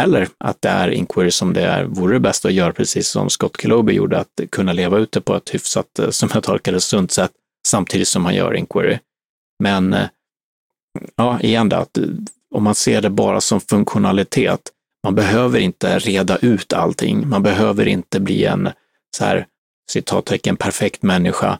Eller 0.01 0.29
att 0.38 0.62
det 0.62 0.69
är 0.69 0.88
inquiry 0.88 1.31
som 1.31 1.53
det 1.53 1.62
är, 1.62 1.85
vore 1.85 2.14
det 2.14 2.21
bäst 2.21 2.45
att 2.45 2.53
göra 2.53 2.73
precis 2.73 3.09
som 3.09 3.31
Scott 3.31 3.61
Kiloby 3.61 3.92
gjorde, 3.92 4.19
att 4.19 4.40
kunna 4.51 4.73
leva 4.73 4.99
ut 4.99 5.12
det 5.12 5.21
på 5.21 5.35
ett 5.35 5.55
hyfsat, 5.55 5.99
eh, 5.99 6.11
som 6.11 6.29
jag 6.35 6.42
tolkar 6.42 6.73
det, 6.73 6.81
sunt 6.81 7.12
sätt 7.12 7.33
samtidigt 7.69 8.09
som 8.09 8.23
man 8.23 8.35
gör 8.35 8.55
inquiry. 8.55 8.99
Men 9.59 9.95
eh, 9.95 10.09
ja, 11.16 11.40
igen 11.40 11.69
det, 11.69 11.77
att 11.77 11.99
eh, 11.99 12.05
om 12.55 12.62
man 12.62 12.75
ser 12.75 13.03
det 13.03 13.11
bara 13.11 13.40
som 13.40 13.61
funktionalitet, 13.61 14.61
man 15.05 15.14
behöver 15.14 15.59
inte 15.59 15.99
reda 15.99 16.37
ut 16.37 16.73
allting, 16.73 17.29
man 17.29 17.42
behöver 17.42 17.88
inte 17.88 18.21
bli 18.21 18.45
en 18.45 18.69
så 19.16 19.25
här 19.25 19.47
citattecken 19.90 20.57
perfekt 20.57 21.03
människa, 21.03 21.59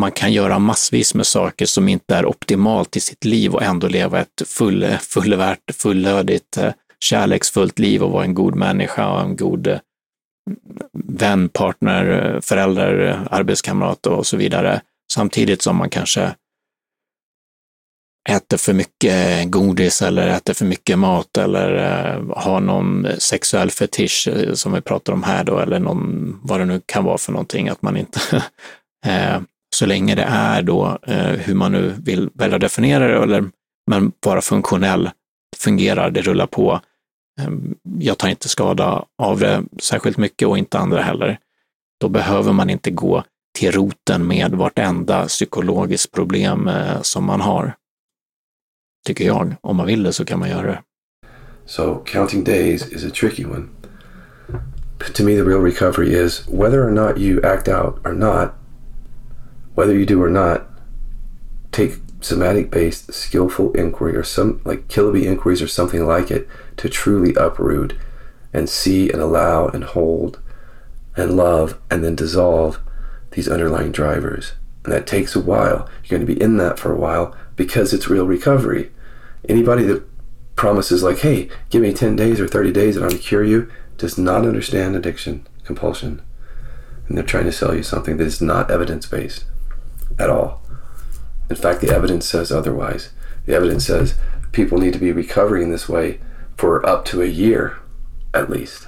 man 0.00 0.12
kan 0.12 0.32
göra 0.32 0.58
massvis 0.58 1.14
med 1.14 1.26
saker 1.26 1.66
som 1.66 1.88
inte 1.88 2.16
är 2.16 2.26
optimalt 2.26 2.96
i 2.96 3.00
sitt 3.00 3.24
liv 3.24 3.54
och 3.54 3.62
ändå 3.62 3.88
leva 3.88 4.20
ett 4.20 4.42
full, 4.46 4.86
fullvärt, 5.00 5.74
fullödigt, 5.74 6.56
eh, 6.56 6.72
kärleksfullt 7.00 7.78
liv 7.78 8.02
och 8.02 8.10
vara 8.10 8.24
en 8.24 8.34
god 8.34 8.54
människa 8.54 9.12
och 9.12 9.20
en 9.20 9.36
god 9.36 9.78
vän, 10.92 11.48
partner, 11.48 12.38
förälder, 12.42 13.20
arbetskamrat 13.30 14.06
och 14.06 14.26
så 14.26 14.36
vidare. 14.36 14.80
Samtidigt 15.12 15.62
som 15.62 15.76
man 15.76 15.90
kanske 15.90 16.34
äter 18.30 18.56
för 18.56 18.72
mycket 18.72 19.50
godis 19.50 20.02
eller 20.02 20.28
äter 20.28 20.54
för 20.54 20.64
mycket 20.64 20.98
mat 20.98 21.38
eller 21.38 21.74
eh, 21.74 22.36
har 22.36 22.60
någon 22.60 23.06
sexuell 23.18 23.70
fetisch 23.70 24.28
eh, 24.28 24.52
som 24.54 24.72
vi 24.72 24.80
pratar 24.80 25.12
om 25.12 25.22
här 25.22 25.44
då, 25.44 25.58
eller 25.58 25.78
någon, 25.78 26.40
vad 26.42 26.60
det 26.60 26.64
nu 26.64 26.80
kan 26.86 27.04
vara 27.04 27.18
för 27.18 27.32
någonting, 27.32 27.68
att 27.68 27.82
man 27.82 27.96
inte, 27.96 28.20
eh, 29.06 29.40
så 29.76 29.86
länge 29.86 30.14
det 30.14 30.26
är 30.28 30.62
då 30.62 30.98
hur 31.38 31.54
man 31.54 31.72
nu 31.72 31.94
vill 31.98 32.30
välja 32.34 32.54
att 32.54 32.60
definiera 32.60 33.08
det, 33.08 33.22
eller 33.22 33.50
men 33.90 34.12
vara 34.26 34.40
funktionell, 34.40 35.10
fungerar, 35.56 36.10
det 36.10 36.22
rullar 36.22 36.46
på. 36.46 36.80
Ehm, 37.40 37.74
jag 37.98 38.18
tar 38.18 38.28
inte 38.28 38.48
skada 38.48 39.04
av 39.22 39.38
det 39.38 39.62
särskilt 39.82 40.16
mycket 40.16 40.48
och 40.48 40.58
inte 40.58 40.78
andra 40.78 41.02
heller. 41.02 41.38
Då 42.00 42.08
behöver 42.08 42.52
man 42.52 42.70
inte 42.70 42.90
gå 42.90 43.24
till 43.58 43.72
roten 43.72 44.26
med 44.26 44.54
vartenda 44.54 45.26
psykologiskt 45.26 46.12
problem 46.12 46.70
som 47.02 47.24
man 47.24 47.40
har. 47.40 47.74
Tycker 49.06 49.24
jag. 49.24 49.56
Om 49.60 49.76
man 49.76 49.86
vill 49.86 50.02
det 50.02 50.12
så 50.12 50.24
kan 50.24 50.38
man 50.38 50.48
göra 50.48 50.66
det. 50.66 50.82
So 51.66 52.02
counting 52.06 52.44
days 52.44 52.92
is 52.92 53.04
a 53.04 53.10
tricky 53.10 53.44
one. 53.44 53.68
To 55.14 55.24
me, 55.24 55.34
the 55.34 55.44
real 55.44 55.60
recovery 55.60 56.12
is 56.12 56.46
whether 56.48 56.82
or 56.82 56.90
not 56.90 57.18
you 57.18 57.40
act 57.42 57.68
out 57.68 58.00
or 58.04 58.12
not, 58.12 58.54
whether 59.74 59.94
you 59.94 60.04
do 60.04 60.22
or 60.22 60.28
not, 60.28 60.66
take 61.70 61.94
somatic 62.20 62.70
based 62.70 63.12
skillful 63.14 63.72
inquiry 63.72 64.14
or 64.14 64.24
some 64.24 64.60
like 64.64 64.88
Killaby 64.88 65.24
inquiries 65.24 65.62
or 65.62 65.68
something 65.68 66.06
like 66.06 66.30
it 66.30 66.46
to 66.76 66.88
truly 66.88 67.34
uproot 67.34 67.94
and 68.52 68.68
see 68.68 69.10
and 69.10 69.22
allow 69.22 69.68
and 69.68 69.84
hold 69.84 70.38
and 71.16 71.36
love 71.36 71.78
and 71.90 72.04
then 72.04 72.14
dissolve 72.14 72.78
these 73.30 73.48
underlying 73.48 73.92
drivers. 73.92 74.52
And 74.84 74.92
that 74.92 75.06
takes 75.06 75.36
a 75.36 75.40
while. 75.40 75.88
You're 76.04 76.18
going 76.18 76.26
to 76.26 76.34
be 76.34 76.42
in 76.42 76.56
that 76.58 76.78
for 76.78 76.92
a 76.92 76.98
while 76.98 77.34
because 77.56 77.92
it's 77.92 78.08
real 78.08 78.26
recovery. 78.26 78.90
Anybody 79.48 79.84
that 79.84 80.02
promises, 80.56 81.02
like, 81.02 81.18
hey, 81.18 81.48
give 81.70 81.82
me 81.82 81.92
10 81.92 82.16
days 82.16 82.40
or 82.40 82.48
30 82.48 82.72
days 82.72 82.96
and 82.96 83.04
I'm 83.04 83.10
going 83.10 83.20
to 83.20 83.26
cure 83.26 83.44
you, 83.44 83.70
does 83.96 84.18
not 84.18 84.46
understand 84.46 84.96
addiction, 84.96 85.46
compulsion. 85.64 86.22
And 87.08 87.16
they're 87.16 87.24
trying 87.24 87.44
to 87.44 87.52
sell 87.52 87.74
you 87.74 87.82
something 87.82 88.16
that 88.16 88.26
is 88.26 88.40
not 88.40 88.70
evidence 88.70 89.06
based 89.06 89.44
at 90.18 90.30
all. 90.30 90.62
In 91.48 91.56
fact, 91.56 91.80
the 91.80 91.90
evidence 91.90 92.26
says 92.26 92.52
otherwise. 92.52 93.10
The 93.46 93.54
evidence 93.54 93.86
says 93.86 94.16
people 94.52 94.78
need 94.78 94.92
to 94.92 94.98
be 94.98 95.12
recovering 95.12 95.70
this 95.70 95.88
way 95.88 96.20
for 96.56 96.84
up 96.86 97.04
to 97.06 97.22
a 97.22 97.26
year 97.26 97.78
at 98.32 98.50
least. 98.50 98.86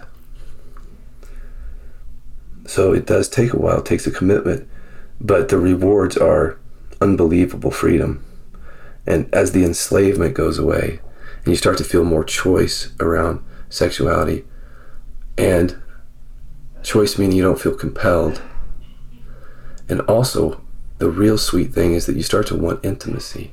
So 2.67 2.93
it 2.93 3.07
does 3.07 3.29
take 3.29 3.53
a 3.53 3.59
while, 3.59 3.81
it 3.81 3.87
takes 3.87 4.07
a 4.07 4.11
commitment, 4.11 4.69
but 5.21 5.49
the 5.49 5.59
rewards 5.59 6.17
are 6.17 6.59
unbelievable 7.01 7.71
freedom. 7.71 8.23
And 9.07 9.33
as 9.35 9.53
the 9.53 9.65
enslavement 9.65 10.35
goes 10.35 10.59
away, 10.59 11.01
and 11.45 11.49
you 11.49 11.57
start 11.57 11.79
to 11.79 11.85
feel 11.85 12.05
more 12.05 12.25
choice 12.25 12.93
around 13.01 13.45
sexuality, 13.69 14.45
and 15.37 15.81
choice 16.83 17.19
meaning 17.19 17.37
you 17.37 17.43
don't 17.43 17.61
feel 17.61 17.75
compelled, 17.75 18.43
and 19.89 20.01
also 20.03 20.61
the 20.99 21.11
real 21.11 21.37
sweet 21.37 21.75
thing 21.75 21.95
is 21.95 22.07
that 22.07 22.17
you 22.17 22.23
start 22.23 22.47
to 22.47 22.57
want 22.57 22.85
intimacy 22.85 23.53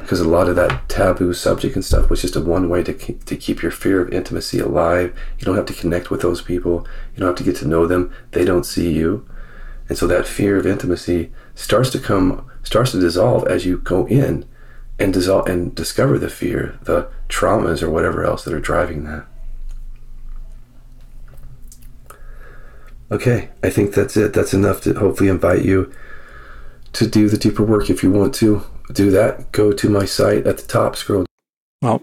because 0.00 0.20
a 0.20 0.28
lot 0.28 0.48
of 0.48 0.56
that 0.56 0.88
taboo 0.88 1.32
subject 1.32 1.76
and 1.76 1.84
stuff 1.84 2.10
was 2.10 2.22
just 2.22 2.36
a 2.36 2.40
one 2.40 2.68
way 2.68 2.82
to 2.82 2.92
keep, 2.92 3.24
to 3.24 3.36
keep 3.36 3.62
your 3.62 3.70
fear 3.70 4.00
of 4.00 4.12
intimacy 4.12 4.58
alive. 4.58 5.16
You 5.38 5.44
don't 5.44 5.56
have 5.56 5.66
to 5.66 5.74
connect 5.74 6.10
with 6.10 6.22
those 6.22 6.42
people. 6.42 6.86
You 7.14 7.20
don't 7.20 7.28
have 7.28 7.36
to 7.36 7.44
get 7.44 7.56
to 7.56 7.68
know 7.68 7.86
them. 7.86 8.12
They 8.32 8.44
don't 8.44 8.64
see 8.64 8.92
you. 8.92 9.28
And 9.88 9.98
so 9.98 10.06
that 10.06 10.26
fear 10.26 10.56
of 10.56 10.66
intimacy 10.66 11.32
starts 11.54 11.90
to 11.90 11.98
come 11.98 12.44
starts 12.62 12.92
to 12.92 13.00
dissolve 13.00 13.46
as 13.46 13.66
you 13.66 13.78
go 13.78 14.06
in 14.06 14.44
and 15.00 15.12
dissolve 15.12 15.48
and 15.48 15.74
discover 15.74 16.18
the 16.18 16.28
fear, 16.28 16.78
the 16.82 17.08
traumas 17.28 17.82
or 17.82 17.90
whatever 17.90 18.24
else 18.24 18.44
that 18.44 18.54
are 18.54 18.60
driving 18.60 19.04
that. 19.04 19.24
Okay, 23.10 23.48
I 23.62 23.70
think 23.70 23.94
that's 23.94 24.16
it. 24.16 24.32
That's 24.32 24.54
enough 24.54 24.82
to 24.82 24.94
hopefully 24.94 25.30
invite 25.30 25.64
you 25.64 25.90
to 26.92 27.06
do 27.06 27.28
the 27.28 27.36
deeper 27.36 27.64
work 27.64 27.90
if 27.90 28.02
you 28.02 28.12
want 28.12 28.34
to 28.36 28.62
do 28.92 29.10
that, 29.10 29.52
go 29.52 29.72
to 29.72 29.88
my 29.88 30.04
site 30.04 30.46
at 30.46 30.58
the 30.58 30.66
top, 30.66 30.96
scroll. 30.96 31.26
Ja, 31.80 32.00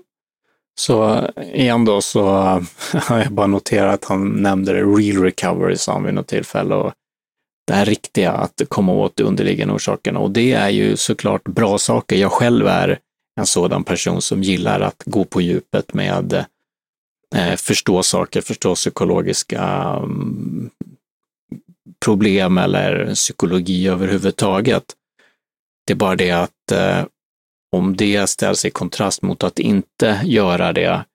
så 0.80 1.24
eh, 1.36 1.44
igen 1.54 1.86
då 1.86 2.02
så 2.02 2.28
eh, 2.28 2.62
har 3.02 3.18
jag 3.18 3.32
bara 3.32 3.48
noterat 3.48 3.94
att 3.94 4.06
han 4.06 4.30
nämnde 4.30 4.74
real 4.74 5.24
recovery 5.24 5.78
sa 5.78 5.94
han 5.94 6.04
vid 6.04 6.14
något 6.14 6.28
tillfälle 6.28 6.76
och 6.76 6.94
det 7.68 7.74
här 7.74 7.86
riktiga, 7.86 8.32
att 8.32 8.62
komma 8.68 8.92
åt 8.92 9.16
de 9.16 9.24
underliggande 9.24 9.74
orsakerna. 9.74 10.20
Och 10.20 10.32
det 10.32 10.54
är 10.54 10.70
ju 10.70 10.98
såklart 10.98 11.44
bra 11.44 11.78
saker. 11.78 12.16
Jag 12.16 12.32
själv 12.32 12.68
är 12.68 13.00
en 13.40 13.46
sådan 13.46 13.84
person 13.84 14.22
som 14.22 14.44
gillar 14.44 14.80
att 14.80 15.04
gå 15.06 15.24
på 15.24 15.42
djupet 15.42 15.94
med 15.94 16.46
eh, 17.36 17.56
förstå 17.56 18.04
saker, 18.04 18.42
förstå 18.42 18.76
psykologiska 18.76 19.94
um, 20.04 20.70
problem 22.06 22.58
eller 22.58 23.14
psykologi 23.14 23.88
överhuvudtaget. 23.88 24.84
Det 25.88 25.94
är 25.94 25.98
bara 25.98 26.16
det 26.16 26.32
att 26.32 26.72
eh, 26.72 27.06
om 27.72 27.96
det 27.96 28.28
ställs 28.28 28.66
i 28.66 28.70
kontrast 28.70 29.22
mot 29.22 29.44
att 29.44 29.60
inte 29.60 30.22
göra 30.24 30.74
det 30.74 31.06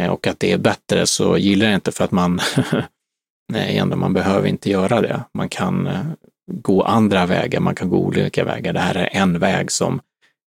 eh, 0.00 0.08
och 0.10 0.26
att 0.26 0.40
det 0.40 0.52
är 0.52 0.58
bättre 0.58 1.06
så 1.06 1.38
gillar 1.38 1.66
jag 1.66 1.74
inte 1.74 1.92
för 1.92 2.04
att 2.04 2.10
man, 2.10 2.40
nej, 3.48 3.86
man 3.86 4.12
behöver 4.12 4.48
inte 4.48 4.70
göra 4.70 5.00
det. 5.00 5.24
Man 5.34 5.48
kan 5.48 5.86
eh, 5.86 6.00
gå 6.46 6.82
andra 6.82 7.26
vägar, 7.26 7.60
man 7.60 7.74
kan 7.74 7.88
gå 7.88 7.96
olika 7.96 8.44
vägar. 8.44 8.72
Det 8.72 8.80
här 8.80 8.94
är 8.94 9.08
en 9.12 9.38
väg 9.38 9.72
som 9.72 10.00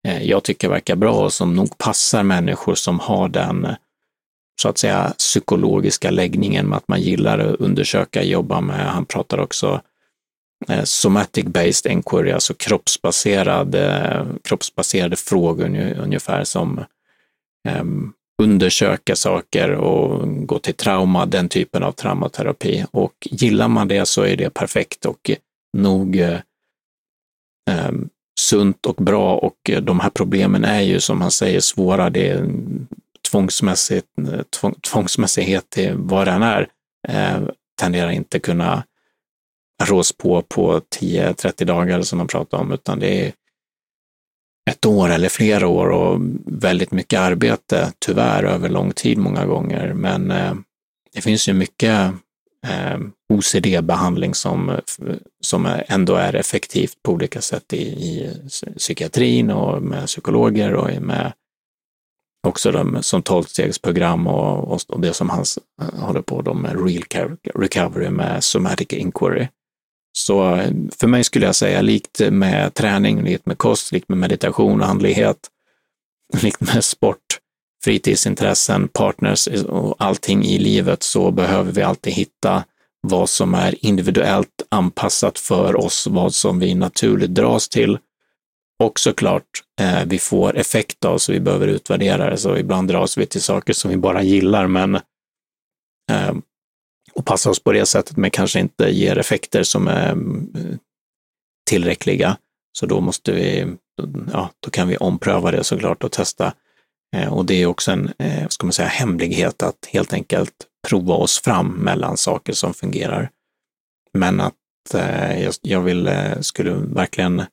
eh, 0.08 0.24
jag 0.24 0.44
tycker 0.44 0.70
verkar 0.70 0.96
bra 0.96 1.14
och 1.14 1.34
som 1.34 1.56
nog 1.56 1.78
passar 1.78 2.24
människor 2.24 2.76
som 2.76 3.00
har 3.00 3.30
den 3.30 3.66
eh, 3.66 3.76
så 4.62 4.70
att 4.70 4.78
säga 4.78 5.14
psykologiska 5.18 6.12
läggningen 6.12 6.66
med 6.66 6.78
att 6.78 6.88
man 6.88 7.02
gillar 7.02 7.40
att 7.40 7.56
undersöka, 7.56 8.24
jobba 8.24 8.62
med, 8.62 8.86
han 8.86 9.06
pratar 9.06 9.38
också 9.38 9.82
somatic 10.84 11.46
based 11.46 11.92
inquiry, 11.92 12.32
alltså 12.32 12.54
kroppsbaserade, 12.54 14.26
kroppsbaserade 14.44 15.16
frågor 15.16 15.96
ungefär 16.00 16.44
som 16.44 16.86
ehm, 17.70 18.14
undersöka 18.44 19.16
saker 19.16 19.70
och 19.72 20.48
gå 20.48 20.60
till 20.60 20.74
trauma, 20.74 21.26
den 21.26 21.50
typen 21.50 21.84
av 21.84 21.92
traumaterapi. 21.92 22.86
Och 22.92 23.28
gillar 23.32 23.68
man 23.68 23.88
det 23.88 24.06
så 24.06 24.22
är 24.22 24.38
det 24.38 24.50
perfekt 24.50 25.06
och 25.06 25.32
nog 25.78 26.16
eh, 26.16 26.40
eh 27.70 27.92
sunt 28.40 28.86
och 28.86 28.96
bra 28.96 29.36
och 29.36 29.70
eh, 29.70 29.82
de 29.82 30.00
här 30.00 30.10
problemen 30.10 30.66
är 30.66 30.82
ju 30.82 31.00
som 31.00 31.22
han 31.22 31.32
säger 31.32 31.60
svåra. 31.60 32.10
Det 32.10 32.30
är 32.30 32.50
tvångsmässigt, 33.32 34.08
eh, 34.18 34.42
tvång, 34.60 34.74
tvångsmässighet 34.74 35.78
i 35.78 35.92
vad 35.96 36.28
den 36.28 36.44
är, 36.44 36.68
eh, 37.08 37.42
tenderar 37.80 38.12
inte 38.12 38.40
kunna 38.40 38.84
rås 39.84 40.14
på 40.14 40.42
på 40.42 40.82
10-30 41.02 41.66
dagar 41.66 42.02
som 42.02 42.18
man 42.18 42.28
pratar 42.28 42.58
om, 42.58 42.72
utan 42.72 43.00
det 43.00 43.28
är 43.28 43.34
ett 44.72 44.86
år 44.86 45.10
eller 45.10 45.30
flera 45.30 45.68
år 45.68 45.90
och 45.90 46.22
väldigt 46.46 46.92
mycket 46.92 47.20
arbete, 47.20 47.92
tyvärr 48.00 48.44
över 48.44 48.70
lång 48.70 48.92
tid 48.92 49.18
många 49.18 49.46
gånger. 49.46 49.94
Men 49.94 50.32
eh, 50.32 50.54
det 51.14 51.22
finns 51.22 51.50
ju 51.50 51.54
mycket 51.54 52.12
eh, 52.68 53.00
OCD-behandling 53.34 54.34
som, 54.34 54.80
som 55.42 55.68
ändå 55.88 56.16
är 56.16 56.34
effektivt 56.34 57.04
på 57.04 57.12
olika 57.12 57.42
sätt 57.42 57.74
i, 57.74 57.82
i 57.82 58.32
psykiatrin 58.78 59.52
och 59.52 59.84
med 59.84 60.06
psykologer 60.06 60.74
och 60.74 61.02
med 61.02 61.34
också 62.48 62.72
de, 62.72 63.04
som 63.04 63.22
tolvstegsprogram 63.22 64.28
och, 64.28 64.82
och, 64.90 65.00
det 65.00 65.14
som 65.14 65.30
han 65.30 65.44
eh, 65.82 66.06
håller 66.06 66.22
på 66.22 66.54
med 66.54 66.86
real 66.86 67.38
recovery 67.56 68.10
med 68.10 68.44
somatic 68.44 68.94
inquiry. 68.94 69.48
Så 70.14 70.56
eh, 70.56 70.72
för 71.00 71.08
mig 71.08 71.24
skulle 71.24 71.46
jag 71.46 71.56
säga, 71.56 71.82
likt 71.82 72.22
med 72.32 72.74
träning, 72.74 73.24
likt 73.24 73.46
med 73.46 73.58
kost, 73.58 73.92
likt 73.92 74.10
med 74.10 74.18
meditation 74.18 74.82
och 74.82 74.88
andlighet, 74.88 75.38
likt 76.42 76.62
med 76.62 76.86
sport, 76.86 77.40
fritidsintressen, 77.84 78.88
partners 78.88 79.48
och 79.48 79.96
allting 80.00 80.44
i 80.46 80.60
livet 80.60 81.04
så 81.04 81.32
behöver 81.32 81.72
vi 81.72 81.82
alltid 81.82 82.14
hitta 82.14 82.64
vad 83.08 83.30
som 83.30 83.54
är 83.54 83.86
individuellt 83.86 84.62
anpassat 84.70 85.40
för 85.40 85.76
oss, 85.76 86.08
vad 86.08 86.34
som 86.34 86.60
vi 86.60 86.76
naturligt 86.76 87.34
dras 87.36 87.70
till. 87.70 87.98
Och 88.84 89.00
såklart, 89.00 89.44
eh, 89.82 90.06
vi 90.06 90.20
får 90.20 90.58
effekt 90.58 91.06
av, 91.06 91.18
så 91.18 91.32
vi 91.32 91.40
behöver 91.40 91.68
utvärdera 91.68 92.30
det. 92.30 92.38
Så 92.38 92.58
ibland 92.58 92.88
dras 92.88 93.18
vi 93.18 93.26
till 93.26 93.42
saker 93.42 93.74
som 93.74 93.92
vi 93.92 93.98
bara 93.98 94.24
gillar, 94.24 94.68
men 94.68 94.96
eh, 96.12 96.34
och 97.16 97.26
passa 97.26 97.50
oss 97.50 97.64
på 97.64 97.72
det 97.72 97.86
sättet, 97.86 98.18
men 98.18 98.32
kanske 98.32 98.60
inte 98.60 98.90
ger 98.90 99.18
effekter 99.18 99.64
som 99.64 99.88
är 99.88 100.12
mm, 100.12 100.80
tillräckliga. 101.70 102.38
Så 102.78 102.86
då 102.86 103.02
måste 103.02 103.32
vi, 103.32 103.76
ja, 104.34 104.50
då 104.60 104.70
kan 104.70 104.88
vi 104.88 104.98
ompröva 104.98 105.52
det 105.52 105.64
såklart 105.64 106.04
och 106.04 106.12
testa. 106.12 106.54
Eh, 107.16 107.34
och 107.34 107.46
det 107.46 107.62
är 107.62 107.66
också 107.66 107.92
en, 107.92 108.14
eh, 108.20 108.48
ska 108.48 108.66
man 108.66 108.74
säga, 108.74 108.88
hemlighet 108.88 109.64
att 109.64 109.86
helt 109.94 110.14
enkelt 110.14 110.54
prova 110.88 111.14
oss 111.14 111.42
fram 111.42 111.68
mellan 111.68 112.18
saker 112.18 112.54
som 112.54 112.74
fungerar. 112.74 113.30
Men 114.14 114.42
att 114.42 114.54
eh, 114.94 115.50
jag 115.62 115.82
vill, 115.82 116.10
skulle 116.42 116.72
verkligen 116.74 117.44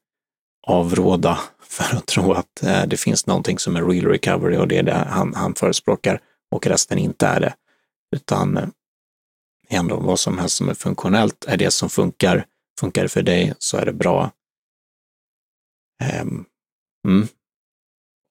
avråda 0.67 1.39
för 1.63 1.97
att 1.97 2.07
tro 2.07 2.33
att 2.33 2.63
det 2.87 3.01
finns 3.01 3.27
någonting 3.27 3.59
som 3.59 3.77
är 3.77 3.85
real 3.85 4.07
recovery 4.07 4.57
och 4.57 4.69
det 4.69 4.79
är 4.79 4.83
det 4.83 5.07
han, 5.09 5.35
han 5.35 5.55
förespråkar 5.55 6.21
och 6.51 6.67
resten 6.67 6.99
inte 6.99 7.27
är 7.27 7.41
det. 7.41 7.55
Utan 8.17 8.73
ändå 9.71 9.97
vad 9.97 10.21
som 10.21 10.39
helst 10.39 10.57
som 10.57 10.68
är 10.68 10.75
funktionellt 10.75 11.45
är 11.49 11.57
det 11.57 11.71
som 11.71 11.91
funkar. 11.91 12.47
Funkar 12.81 13.03
det 13.03 13.09
för 13.09 13.23
dig 13.23 13.55
så 13.59 13.77
är 13.77 13.87
det 13.87 13.93
bra. 13.93 14.31
Um, 16.23 16.45
mm. 17.09 17.29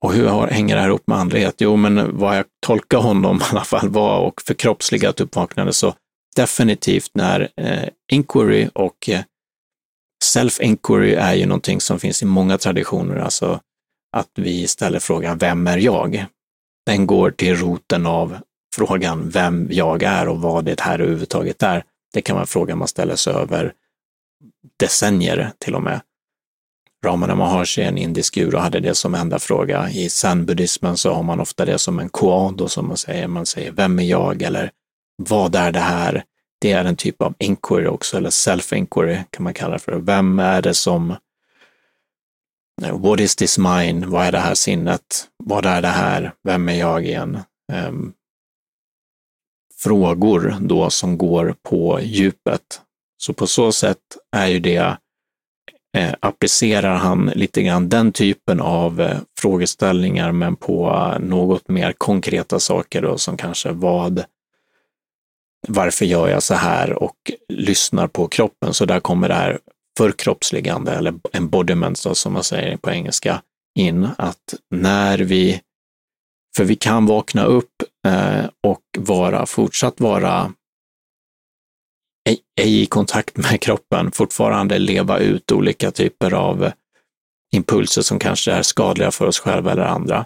Och 0.06 0.14
hur 0.14 0.28
har, 0.28 0.48
hänger 0.48 0.76
det 0.76 0.82
här 0.82 0.90
ihop 0.90 1.08
med 1.08 1.18
andlighet? 1.18 1.56
Jo, 1.58 1.76
men 1.76 2.18
vad 2.18 2.38
jag 2.38 2.46
tolkar 2.66 2.98
honom 2.98 3.38
i 3.38 3.44
alla 3.52 3.64
fall 3.64 3.90
var 3.90 4.20
och 4.20 4.42
förkroppsligat 4.42 5.22
uppvaknande 5.22 5.74
så 5.74 5.96
definitivt 6.36 7.12
när 7.14 7.50
eh, 7.58 7.90
inquiry 8.12 8.70
och 8.74 9.10
eh, 9.10 9.22
self-inquiry 10.26 11.16
är 11.16 11.34
ju 11.34 11.46
någonting 11.46 11.82
som 11.82 12.00
finns 12.00 12.22
i 12.22 12.26
många 12.26 12.58
traditioner, 12.58 13.16
alltså 13.16 13.60
att 14.18 14.30
vi 14.36 14.68
ställer 14.68 15.00
frågan 15.00 15.38
vem 15.38 15.68
är 15.68 15.78
jag? 15.78 16.26
Den 16.86 17.08
går 17.08 17.32
till 17.32 17.56
roten 17.56 18.06
av 18.06 18.38
frågan 18.76 19.30
vem 19.30 19.68
jag 19.72 20.04
är 20.04 20.28
och 20.28 20.42
vad 20.42 20.66
det 20.66 20.80
här 20.80 21.00
överhuvudtaget 21.00 21.64
är. 21.64 21.84
Det 22.14 22.22
kan 22.22 22.36
vara 22.36 22.44
en 22.44 22.48
fråga 22.48 22.76
man 22.76 22.88
ställer 22.88 23.16
sig 23.16 23.34
över 23.34 23.74
decennier 24.78 25.52
till 25.60 25.76
och 25.76 25.84
med. 25.84 26.02
Ramana 27.06 27.36
Maharshi 27.36 27.82
är 27.82 27.88
en 27.88 27.98
indisk 27.98 28.36
guru 28.36 28.56
och 28.56 28.62
hade 28.62 28.80
det 28.80 28.96
som 28.96 29.16
enda 29.16 29.40
fråga. 29.40 29.90
I 29.90 30.10
zen-buddhismen 30.10 30.98
så 30.98 31.14
har 31.14 31.24
man 31.24 31.40
ofta 31.40 31.66
det 31.66 31.78
som 31.78 32.00
en 32.00 32.10
koado 32.10 32.68
som 32.68 32.88
man 32.88 32.98
säger. 32.98 33.28
Man 33.28 33.46
säger 33.46 33.72
vem 33.72 34.00
är 34.00 34.04
jag 34.04 34.42
eller 34.42 34.72
vad 35.18 35.56
är 35.56 35.72
det 35.72 35.80
här? 35.80 36.24
Det 36.62 36.72
är 36.72 36.86
en 36.86 36.96
typ 36.96 37.22
av 37.22 37.34
inquiry 37.40 37.88
också, 37.88 38.18
eller 38.18 38.30
self-inquiry 38.30 39.24
kan 39.30 39.44
man 39.44 39.54
kalla 39.54 39.74
det 39.74 39.80
för. 39.80 40.00
Vem 40.00 40.40
är 40.40 40.62
det 40.62 40.74
som 40.74 41.16
What 42.92 43.20
is 43.20 43.36
this 43.36 43.58
mind? 43.58 44.06
Vad 44.06 44.26
är 44.26 44.32
det 44.32 44.40
här 44.40 44.56
sinnet? 44.56 45.28
Vad 45.44 45.66
är 45.66 45.82
det 45.82 45.88
här? 45.88 46.34
Vem 46.44 46.70
är 46.70 46.74
jag 46.74 47.06
igen? 47.06 47.40
Um, 47.88 48.14
frågor 49.80 50.56
då 50.60 50.90
som 50.90 51.18
går 51.18 51.56
på 51.64 52.00
djupet. 52.02 52.82
Så 53.18 53.34
på 53.34 53.48
så 53.48 53.72
sätt 53.72 53.98
är 54.36 54.48
ju 54.48 54.60
det, 54.60 54.98
eh, 55.98 56.14
applicerar 56.20 56.96
han 56.96 57.26
lite 57.36 57.62
grann 57.62 57.90
den 57.90 58.12
typen 58.12 58.60
av 58.60 59.02
eh, 59.02 59.18
frågeställningar, 59.40 60.32
men 60.32 60.56
på 60.56 60.90
eh, 60.90 61.20
något 61.20 61.68
mer 61.68 61.92
konkreta 61.92 62.60
saker 62.60 63.02
då, 63.02 63.18
som 63.18 63.38
kanske 63.38 63.72
vad, 63.72 64.24
varför 65.68 66.06
gör 66.06 66.28
jag 66.28 66.44
så 66.44 66.54
här 66.54 66.94
och 66.94 67.32
lyssnar 67.50 68.08
på 68.08 68.28
kroppen. 68.28 68.74
Så 68.74 68.86
där 68.86 69.00
kommer 69.00 69.28
det 69.28 69.34
här 69.34 69.60
förkroppsligande 69.98 70.92
eller 70.92 71.14
embodiment 71.34 72.04
då, 72.04 72.16
som 72.16 72.34
man 72.34 72.44
säger 72.44 72.78
på 72.78 72.92
engelska 72.92 73.42
in, 73.76 74.08
att 74.18 74.54
när 74.70 75.18
vi, 75.18 75.62
för 76.58 76.64
vi 76.64 76.76
kan 76.76 77.06
vakna 77.06 77.44
upp 77.44 77.84
och 78.64 78.82
vara, 78.98 79.46
fortsatt 79.46 80.00
vara 80.00 80.54
i 82.62 82.86
kontakt 82.86 83.38
med 83.38 83.62
kroppen, 83.62 84.12
fortfarande 84.12 84.80
leva 84.80 85.20
ut 85.20 85.52
olika 85.52 85.92
typer 85.92 86.34
av 86.34 86.72
impulser 87.52 88.02
som 88.02 88.20
kanske 88.20 88.52
är 88.52 88.62
skadliga 88.62 89.12
för 89.12 89.28
oss 89.28 89.40
själva 89.40 89.72
eller 89.72 89.86
andra. 89.86 90.26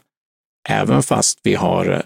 Även 0.69 1.03
fast 1.03 1.39
vi 1.43 1.55
har, 1.55 2.03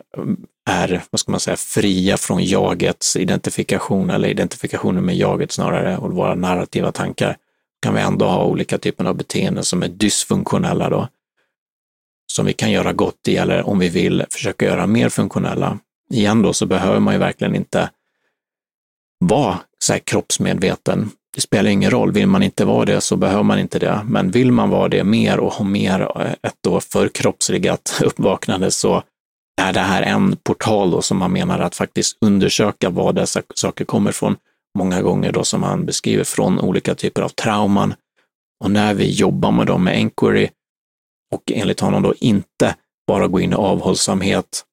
är, 0.69 1.03
vad 1.09 1.19
ska 1.19 1.31
man 1.31 1.39
säga, 1.39 1.57
fria 1.57 2.17
från 2.17 2.43
jagets 2.43 3.15
identifikation 3.15 4.09
eller 4.09 4.29
identifikationen 4.29 5.05
med 5.05 5.17
jaget 5.17 5.51
snarare 5.51 5.97
och 5.97 6.13
våra 6.13 6.35
narrativa 6.35 6.91
tankar, 6.91 7.37
kan 7.81 7.93
vi 7.93 8.01
ändå 8.01 8.25
ha 8.25 8.43
olika 8.43 8.77
typer 8.77 9.05
av 9.05 9.15
beteenden 9.15 9.63
som 9.63 9.83
är 9.83 9.87
dysfunktionella 9.87 10.89
då, 10.89 11.07
som 12.31 12.45
vi 12.45 12.53
kan 12.53 12.71
göra 12.71 12.93
gott 12.93 13.27
i 13.27 13.37
eller 13.37 13.67
om 13.67 13.79
vi 13.79 13.89
vill 13.89 14.25
försöka 14.29 14.65
göra 14.65 14.87
mer 14.87 15.09
funktionella. 15.09 15.79
Igen 16.09 16.41
då 16.41 16.53
så 16.53 16.65
behöver 16.65 16.99
man 16.99 17.13
ju 17.13 17.19
verkligen 17.19 17.55
inte 17.55 17.89
vara 19.19 19.59
så 19.79 19.93
här 19.93 19.99
kroppsmedveten. 19.99 21.09
Det 21.35 21.41
spelar 21.41 21.69
ingen 21.69 21.91
roll, 21.91 22.11
vill 22.11 22.27
man 22.27 22.43
inte 22.43 22.65
vara 22.65 22.85
det 22.85 23.01
så 23.01 23.15
behöver 23.15 23.43
man 23.43 23.59
inte 23.59 23.79
det. 23.79 24.01
Men 24.05 24.31
vill 24.31 24.51
man 24.51 24.69
vara 24.69 24.87
det 24.87 25.03
mer 25.03 25.39
och 25.39 25.53
ha 25.53 25.65
mer 25.65 26.01
eh, 26.01 26.31
ett 26.31 26.57
då 26.63 26.79
förkroppsligat 26.79 28.01
uppvaknande 28.03 28.71
så 28.71 29.03
är 29.61 29.73
det 29.73 29.79
här 29.79 30.01
en 30.01 30.35
portal 30.35 30.91
då 30.91 31.01
som 31.01 31.17
man 31.17 31.31
menar 31.31 31.59
att 31.59 31.75
faktiskt 31.75 32.17
undersöka 32.21 32.89
var 32.89 33.13
dessa 33.13 33.41
saker 33.55 33.85
kommer 33.85 34.09
ifrån 34.09 34.35
många 34.77 35.01
gånger 35.01 35.31
då 35.31 35.43
som 35.43 35.63
han 35.63 35.85
beskriver 35.85 36.23
från 36.23 36.59
olika 36.59 36.95
typer 36.95 37.21
av 37.21 37.29
trauman. 37.29 37.93
Och 38.63 38.71
när 38.71 38.93
vi 38.93 39.11
jobbar 39.11 39.51
med 39.51 39.67
dem 39.67 39.83
med 39.83 39.95
enquiry 39.95 40.49
och 41.31 41.51
enligt 41.51 41.79
honom 41.79 42.03
då 42.03 42.13
inte 42.19 42.75
bara 43.07 43.27
gå 43.27 43.39
in 43.39 43.51
i 43.51 43.55
avhållsamhet 43.55 44.63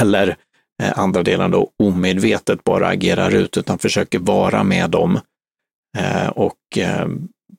eller 0.00 0.36
eh, 0.82 0.98
andra 0.98 1.22
delen 1.22 1.50
då 1.50 1.70
omedvetet 1.78 2.64
bara 2.64 2.88
agerar 2.88 3.34
ut 3.34 3.56
utan 3.56 3.78
försöker 3.78 4.18
vara 4.18 4.64
med 4.64 4.90
dem 4.90 5.20
eh, 5.98 6.28
och 6.28 6.78
eh, 6.78 7.08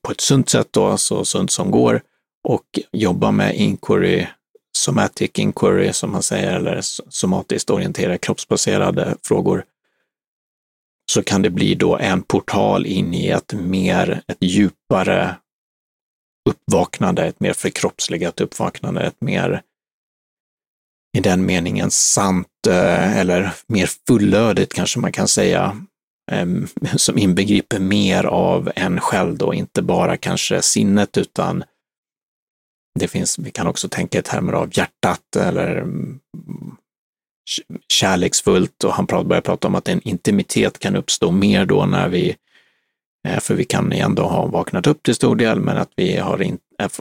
på 0.03 0.11
ett 0.11 0.21
sunt 0.21 0.49
sätt 0.49 0.67
då, 0.71 0.97
så 0.97 1.25
sunt 1.25 1.51
som 1.51 1.71
går 1.71 2.01
och 2.47 2.79
jobba 2.91 3.31
med 3.31 3.55
inquiry, 3.55 4.27
somatic 4.77 5.31
inquiry 5.35 5.93
som 5.93 6.11
man 6.11 6.23
säger, 6.23 6.55
eller 6.55 6.79
somatiskt 7.09 7.69
orienterade 7.69 8.17
kroppsbaserade 8.17 9.15
frågor. 9.23 9.63
Så 11.11 11.23
kan 11.23 11.41
det 11.41 11.49
bli 11.49 11.75
då 11.75 11.97
en 11.97 12.21
portal 12.21 12.85
in 12.85 13.13
i 13.13 13.27
ett 13.27 13.53
mer, 13.53 14.21
ett 14.27 14.37
djupare 14.39 15.35
uppvaknande, 16.49 17.25
ett 17.25 17.39
mer 17.39 17.53
förkroppsligat 17.53 18.41
uppvaknande, 18.41 19.01
ett 19.01 19.21
mer 19.21 19.61
i 21.17 21.19
den 21.19 21.45
meningen 21.45 21.91
sant 21.91 22.47
eh, 22.67 23.17
eller 23.17 23.53
mer 23.67 23.89
fullödigt 24.07 24.73
kanske 24.73 24.99
man 24.99 25.11
kan 25.11 25.27
säga, 25.27 25.85
ehm, 26.31 26.67
som 26.95 27.17
inbegriper 27.17 27.79
mer 27.79 28.23
av 28.23 28.71
en 28.75 28.99
själv 28.99 29.37
då, 29.37 29.53
inte 29.53 29.81
bara 29.81 30.17
kanske 30.17 30.61
sinnet 30.61 31.17
utan 31.17 31.63
det 32.99 33.07
finns, 33.07 33.39
vi 33.39 33.51
kan 33.51 33.67
också 33.67 33.89
tänka 33.89 34.19
i 34.19 34.21
termer 34.21 34.53
av 34.53 34.69
hjärtat 34.77 35.35
eller 35.35 35.77
mm, 35.77 36.19
kärleksfullt 37.87 38.83
och 38.83 38.93
han 38.93 39.05
börjar 39.05 39.41
prata 39.41 39.67
om 39.67 39.75
att 39.75 39.87
en 39.87 40.01
intimitet 40.01 40.79
kan 40.79 40.95
uppstå 40.95 41.31
mer 41.31 41.65
då 41.65 41.85
när 41.85 42.09
vi, 42.09 42.35
Eh, 43.27 43.39
för 43.39 43.55
vi 43.55 43.63
kan 43.63 43.91
ändå 43.91 44.23
ha 44.23 44.45
vaknat 44.45 44.87
upp 44.87 45.03
till 45.03 45.15
stor 45.15 45.35
del, 45.35 45.59
men 45.59 45.77
att 45.77 45.91
vi 45.95 46.17
har 46.17 46.41
in, 46.41 46.57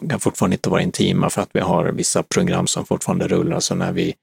kan 0.09 0.21
fortfarande 0.21 0.55
inte 0.55 0.71
vara 0.71 0.83
intima 0.83 1.31
för 1.31 1.43
att 1.43 1.51
vi 1.53 1.61
har 1.61 1.85
vissa 1.93 2.23
program 2.23 2.67
som 2.67 2.87
fortfarande 2.87 3.29
rullar. 3.29 3.61
Så 3.61 3.75
när 3.75 3.93
vi 3.93 4.15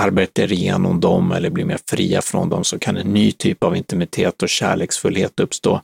arbetar 0.00 0.52
igenom 0.52 1.00
dem 1.00 1.32
eller 1.32 1.50
blir 1.50 1.64
mer 1.64 1.78
fria 1.90 2.22
från 2.22 2.48
dem 2.48 2.64
så 2.64 2.78
kan 2.78 2.96
en 2.96 3.14
ny 3.14 3.32
typ 3.32 3.64
av 3.64 3.76
intimitet 3.76 4.42
och 4.42 4.48
kärleksfullhet 4.48 5.40
uppstå. 5.40 5.80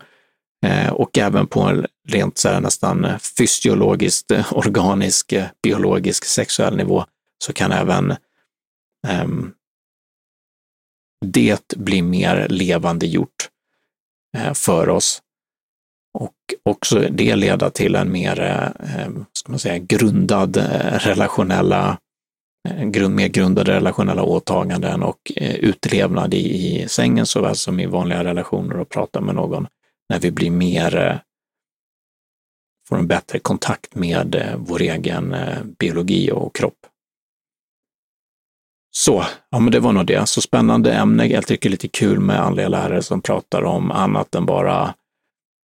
Eh, 0.66 0.92
och 0.92 1.18
även 1.18 1.46
på 1.46 1.60
en 1.60 1.86
rent 2.08 2.38
så 2.38 2.48
här, 2.48 2.60
nästan 2.60 3.06
fysiologiskt, 3.38 4.30
organisk, 4.52 5.34
biologisk, 5.62 6.24
sexuell 6.24 6.76
nivå 6.76 7.04
så 7.44 7.52
kan 7.52 7.72
även 7.72 8.16
um, 9.24 9.52
det 11.24 11.74
bli 11.76 12.02
mer 12.02 12.48
levande 12.48 13.06
gjort 13.06 13.48
Eh, 14.36 14.52
för 14.54 14.88
oss. 14.88 15.22
Och 16.18 16.34
också 16.62 16.98
det 16.98 17.36
leda 17.36 17.70
till 17.70 17.94
en 17.94 18.12
mer, 18.12 18.40
eh, 18.40 19.08
ska 19.32 19.52
man 19.52 19.58
säga, 19.58 19.78
grundad 19.78 20.56
eh, 20.56 20.98
relationella, 20.98 21.98
mer 23.08 23.28
grundade 23.28 23.72
relationella 23.72 24.22
åtaganden 24.22 25.02
och 25.02 25.32
utlevnad 25.36 26.34
i, 26.34 26.38
i 26.38 26.88
sängen 26.88 27.26
såväl 27.26 27.56
som 27.56 27.80
i 27.80 27.86
vanliga 27.86 28.24
relationer 28.24 28.80
och 28.80 28.88
prata 28.88 29.20
med 29.20 29.34
någon 29.34 29.66
när 30.08 30.18
vi 30.18 30.30
blir 30.30 30.50
mer 30.50 31.22
får 32.88 32.98
en 32.98 33.06
bättre 33.06 33.38
kontakt 33.38 33.94
med 33.94 34.56
vår 34.56 34.82
egen 34.82 35.36
biologi 35.78 36.30
och 36.30 36.54
kropp. 36.54 36.86
Så, 38.94 39.24
ja 39.50 39.58
men 39.58 39.72
det 39.72 39.80
var 39.80 39.92
nog 39.92 40.06
det. 40.06 40.26
Så 40.28 40.40
spännande 40.40 40.92
ämne. 40.92 41.26
Jag 41.26 41.46
tycker 41.46 41.68
det 41.68 41.68
är 41.68 41.76
lite 41.76 41.88
kul 41.88 42.20
med 42.20 42.40
andliga 42.40 42.68
lärare 42.68 43.02
som 43.02 43.20
pratar 43.20 43.62
om 43.62 43.90
annat 43.90 44.34
än 44.34 44.46
bara 44.46 44.94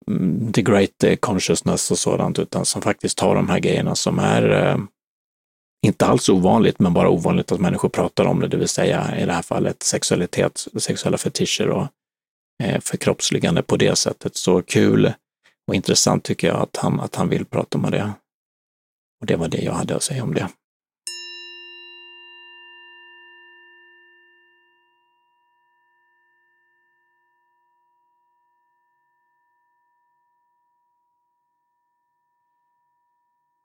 mm, 0.08 0.52
the 0.54 0.62
great 0.62 1.04
consciousness 1.20 1.92
och 1.92 2.00
sådant, 2.00 2.40
utan 2.40 2.66
som 2.66 2.82
faktiskt 2.82 3.18
tar 3.18 3.36
de 3.36 3.50
här 3.50 3.60
grejerna 3.60 3.96
som 3.96 4.20
är 4.20 4.50
eh, 4.50 4.78
inte 5.86 6.06
alls 6.06 6.30
ovanligt, 6.30 6.80
men 6.80 6.94
bara 6.94 7.10
ovanligt 7.10 7.52
att 7.52 7.60
människor 7.60 7.90
pratar 7.90 8.26
om 8.26 8.40
det, 8.40 8.48
det 8.48 8.58
vill 8.58 8.68
säga 8.68 9.20
i 9.20 9.26
det 9.26 9.34
här 9.34 9.42
fallet 9.42 9.84
sexualitet, 9.84 10.68
sexuella 10.78 11.18
fetischer 11.18 11.70
och 11.70 11.88
eh, 12.64 12.82
förkroppsligande 12.82 13.64
på 13.64 13.78
det 13.78 13.96
sättet. 13.96 14.36
Så 14.36 14.62
kul 14.62 15.14
och 15.68 15.76
intressant 15.76 16.24
tycker 16.24 16.48
jag 16.48 16.62
att 16.62 16.78
han, 16.78 17.00
att 17.00 17.16
han 17.16 17.30
vill 17.30 17.46
prata 17.46 17.78
om 17.78 17.92
det. 17.92 18.12
Och 19.22 19.26
det 19.26 19.36
var 19.36 19.48
det 19.48 19.62
jag 19.62 19.74
hade 19.74 19.96
att 19.96 20.04
säga 20.04 20.24
om 20.24 20.34
det. 20.34 20.48